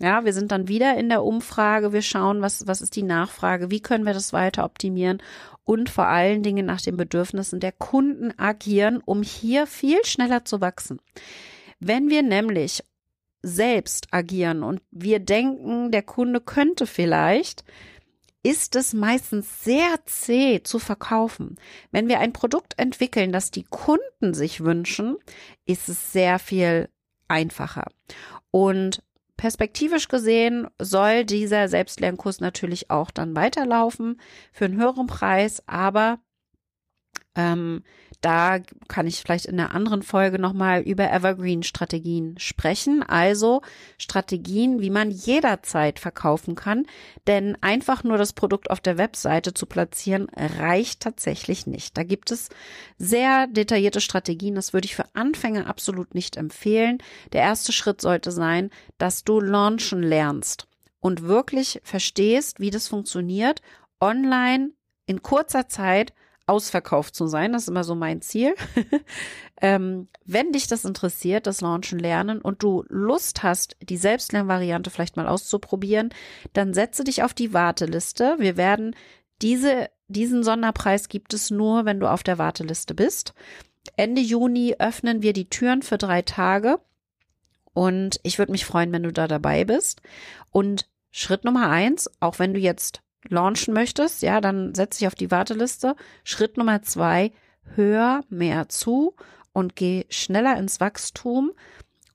Ja, 0.00 0.24
wir 0.24 0.32
sind 0.32 0.52
dann 0.52 0.68
wieder 0.68 0.96
in 0.96 1.08
der 1.08 1.24
Umfrage. 1.24 1.92
Wir 1.92 2.02
schauen, 2.02 2.40
was, 2.40 2.66
was 2.68 2.82
ist 2.82 2.94
die 2.94 3.02
Nachfrage? 3.02 3.70
Wie 3.70 3.80
können 3.80 4.06
wir 4.06 4.14
das 4.14 4.32
weiter 4.32 4.64
optimieren? 4.64 5.20
Und 5.68 5.90
vor 5.90 6.06
allen 6.06 6.42
Dingen 6.42 6.64
nach 6.64 6.80
den 6.80 6.96
Bedürfnissen 6.96 7.60
der 7.60 7.72
Kunden 7.72 8.32
agieren, 8.38 9.02
um 9.04 9.22
hier 9.22 9.66
viel 9.66 10.02
schneller 10.06 10.46
zu 10.46 10.62
wachsen. 10.62 10.98
Wenn 11.78 12.08
wir 12.08 12.22
nämlich 12.22 12.82
selbst 13.42 14.06
agieren 14.10 14.62
und 14.62 14.80
wir 14.90 15.18
denken, 15.20 15.90
der 15.90 16.00
Kunde 16.00 16.40
könnte 16.40 16.86
vielleicht, 16.86 17.64
ist 18.42 18.76
es 18.76 18.94
meistens 18.94 19.62
sehr 19.62 19.98
zäh 20.06 20.62
zu 20.62 20.78
verkaufen. 20.78 21.56
Wenn 21.90 22.08
wir 22.08 22.20
ein 22.20 22.32
Produkt 22.32 22.72
entwickeln, 22.78 23.30
das 23.30 23.50
die 23.50 23.64
Kunden 23.64 24.32
sich 24.32 24.64
wünschen, 24.64 25.18
ist 25.66 25.90
es 25.90 26.14
sehr 26.14 26.38
viel 26.38 26.88
einfacher. 27.28 27.90
Und 28.50 29.02
Perspektivisch 29.38 30.08
gesehen 30.08 30.66
soll 30.80 31.24
dieser 31.24 31.68
Selbstlernkurs 31.68 32.40
natürlich 32.40 32.90
auch 32.90 33.12
dann 33.12 33.36
weiterlaufen 33.36 34.20
für 34.52 34.64
einen 34.64 34.76
höheren 34.76 35.06
Preis, 35.06 35.62
aber 35.66 36.18
ähm, 37.36 37.84
da 38.20 38.58
kann 38.88 39.06
ich 39.06 39.20
vielleicht 39.20 39.46
in 39.46 39.60
einer 39.60 39.74
anderen 39.74 40.02
Folge 40.02 40.40
nochmal 40.40 40.80
über 40.80 41.10
Evergreen-Strategien 41.12 42.36
sprechen. 42.38 43.04
Also 43.04 43.62
Strategien, 43.96 44.80
wie 44.80 44.90
man 44.90 45.10
jederzeit 45.12 46.00
verkaufen 46.00 46.56
kann. 46.56 46.86
Denn 47.28 47.56
einfach 47.60 48.02
nur 48.02 48.18
das 48.18 48.32
Produkt 48.32 48.70
auf 48.70 48.80
der 48.80 48.98
Webseite 48.98 49.54
zu 49.54 49.66
platzieren, 49.66 50.26
reicht 50.34 51.00
tatsächlich 51.00 51.68
nicht. 51.68 51.96
Da 51.96 52.02
gibt 52.02 52.32
es 52.32 52.48
sehr 52.96 53.46
detaillierte 53.46 54.00
Strategien. 54.00 54.56
Das 54.56 54.72
würde 54.72 54.86
ich 54.86 54.96
für 54.96 55.14
Anfänger 55.14 55.68
absolut 55.68 56.14
nicht 56.14 56.36
empfehlen. 56.36 56.98
Der 57.32 57.42
erste 57.42 57.72
Schritt 57.72 58.00
sollte 58.00 58.32
sein, 58.32 58.70
dass 58.98 59.22
du 59.22 59.40
launchen 59.40 60.02
lernst 60.02 60.66
und 60.98 61.22
wirklich 61.22 61.80
verstehst, 61.84 62.58
wie 62.58 62.70
das 62.70 62.88
funktioniert, 62.88 63.62
online 64.00 64.70
in 65.06 65.22
kurzer 65.22 65.68
Zeit 65.68 66.12
ausverkauft 66.48 67.14
zu 67.14 67.26
sein. 67.26 67.52
Das 67.52 67.62
ist 67.62 67.68
immer 67.68 67.84
so 67.84 67.94
mein 67.94 68.22
Ziel. 68.22 68.54
ähm, 69.60 70.08
wenn 70.24 70.52
dich 70.52 70.66
das 70.66 70.84
interessiert, 70.84 71.46
das 71.46 71.60
Launchen 71.60 71.98
lernen 71.98 72.40
und 72.40 72.62
du 72.62 72.84
Lust 72.88 73.42
hast, 73.42 73.76
die 73.82 73.96
Selbstlernvariante 73.96 74.90
vielleicht 74.90 75.16
mal 75.16 75.28
auszuprobieren, 75.28 76.10
dann 76.52 76.74
setze 76.74 77.04
dich 77.04 77.22
auf 77.22 77.34
die 77.34 77.52
Warteliste. 77.52 78.36
Wir 78.38 78.56
werden 78.56 78.94
diese, 79.42 79.90
diesen 80.08 80.42
Sonderpreis 80.42 81.08
gibt 81.08 81.34
es 81.34 81.50
nur, 81.50 81.84
wenn 81.84 82.00
du 82.00 82.10
auf 82.10 82.22
der 82.22 82.38
Warteliste 82.38 82.94
bist. 82.94 83.34
Ende 83.96 84.20
Juni 84.20 84.76
öffnen 84.78 85.22
wir 85.22 85.32
die 85.32 85.48
Türen 85.48 85.82
für 85.82 85.98
drei 85.98 86.22
Tage. 86.22 86.80
Und 87.72 88.18
ich 88.22 88.38
würde 88.38 88.52
mich 88.52 88.64
freuen, 88.64 88.92
wenn 88.92 89.04
du 89.04 89.12
da 89.12 89.28
dabei 89.28 89.64
bist. 89.64 90.02
Und 90.50 90.88
Schritt 91.10 91.44
Nummer 91.44 91.70
eins, 91.70 92.10
auch 92.20 92.38
wenn 92.38 92.54
du 92.54 92.60
jetzt 92.60 93.02
launchen 93.30 93.74
möchtest, 93.74 94.22
ja, 94.22 94.40
dann 94.40 94.74
setz 94.74 94.98
dich 94.98 95.06
auf 95.06 95.14
die 95.14 95.30
Warteliste. 95.30 95.94
Schritt 96.24 96.56
Nummer 96.56 96.82
zwei, 96.82 97.32
hör 97.74 98.22
mehr 98.28 98.68
zu 98.68 99.14
und 99.52 99.76
geh 99.76 100.04
schneller 100.08 100.56
ins 100.56 100.80
Wachstum. 100.80 101.52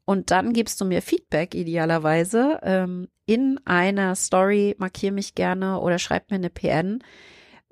Und 0.05 0.31
dann 0.31 0.53
gibst 0.53 0.81
du 0.81 0.85
mir 0.85 1.01
Feedback 1.01 1.55
idealerweise 1.55 2.59
ähm, 2.63 3.07
in 3.25 3.59
einer 3.65 4.15
Story, 4.15 4.75
markier 4.77 5.11
mich 5.11 5.33
gerne 5.35 5.79
oder 5.79 5.97
schreib 5.97 6.29
mir 6.29 6.35
eine 6.35 6.49
PN, 6.49 7.03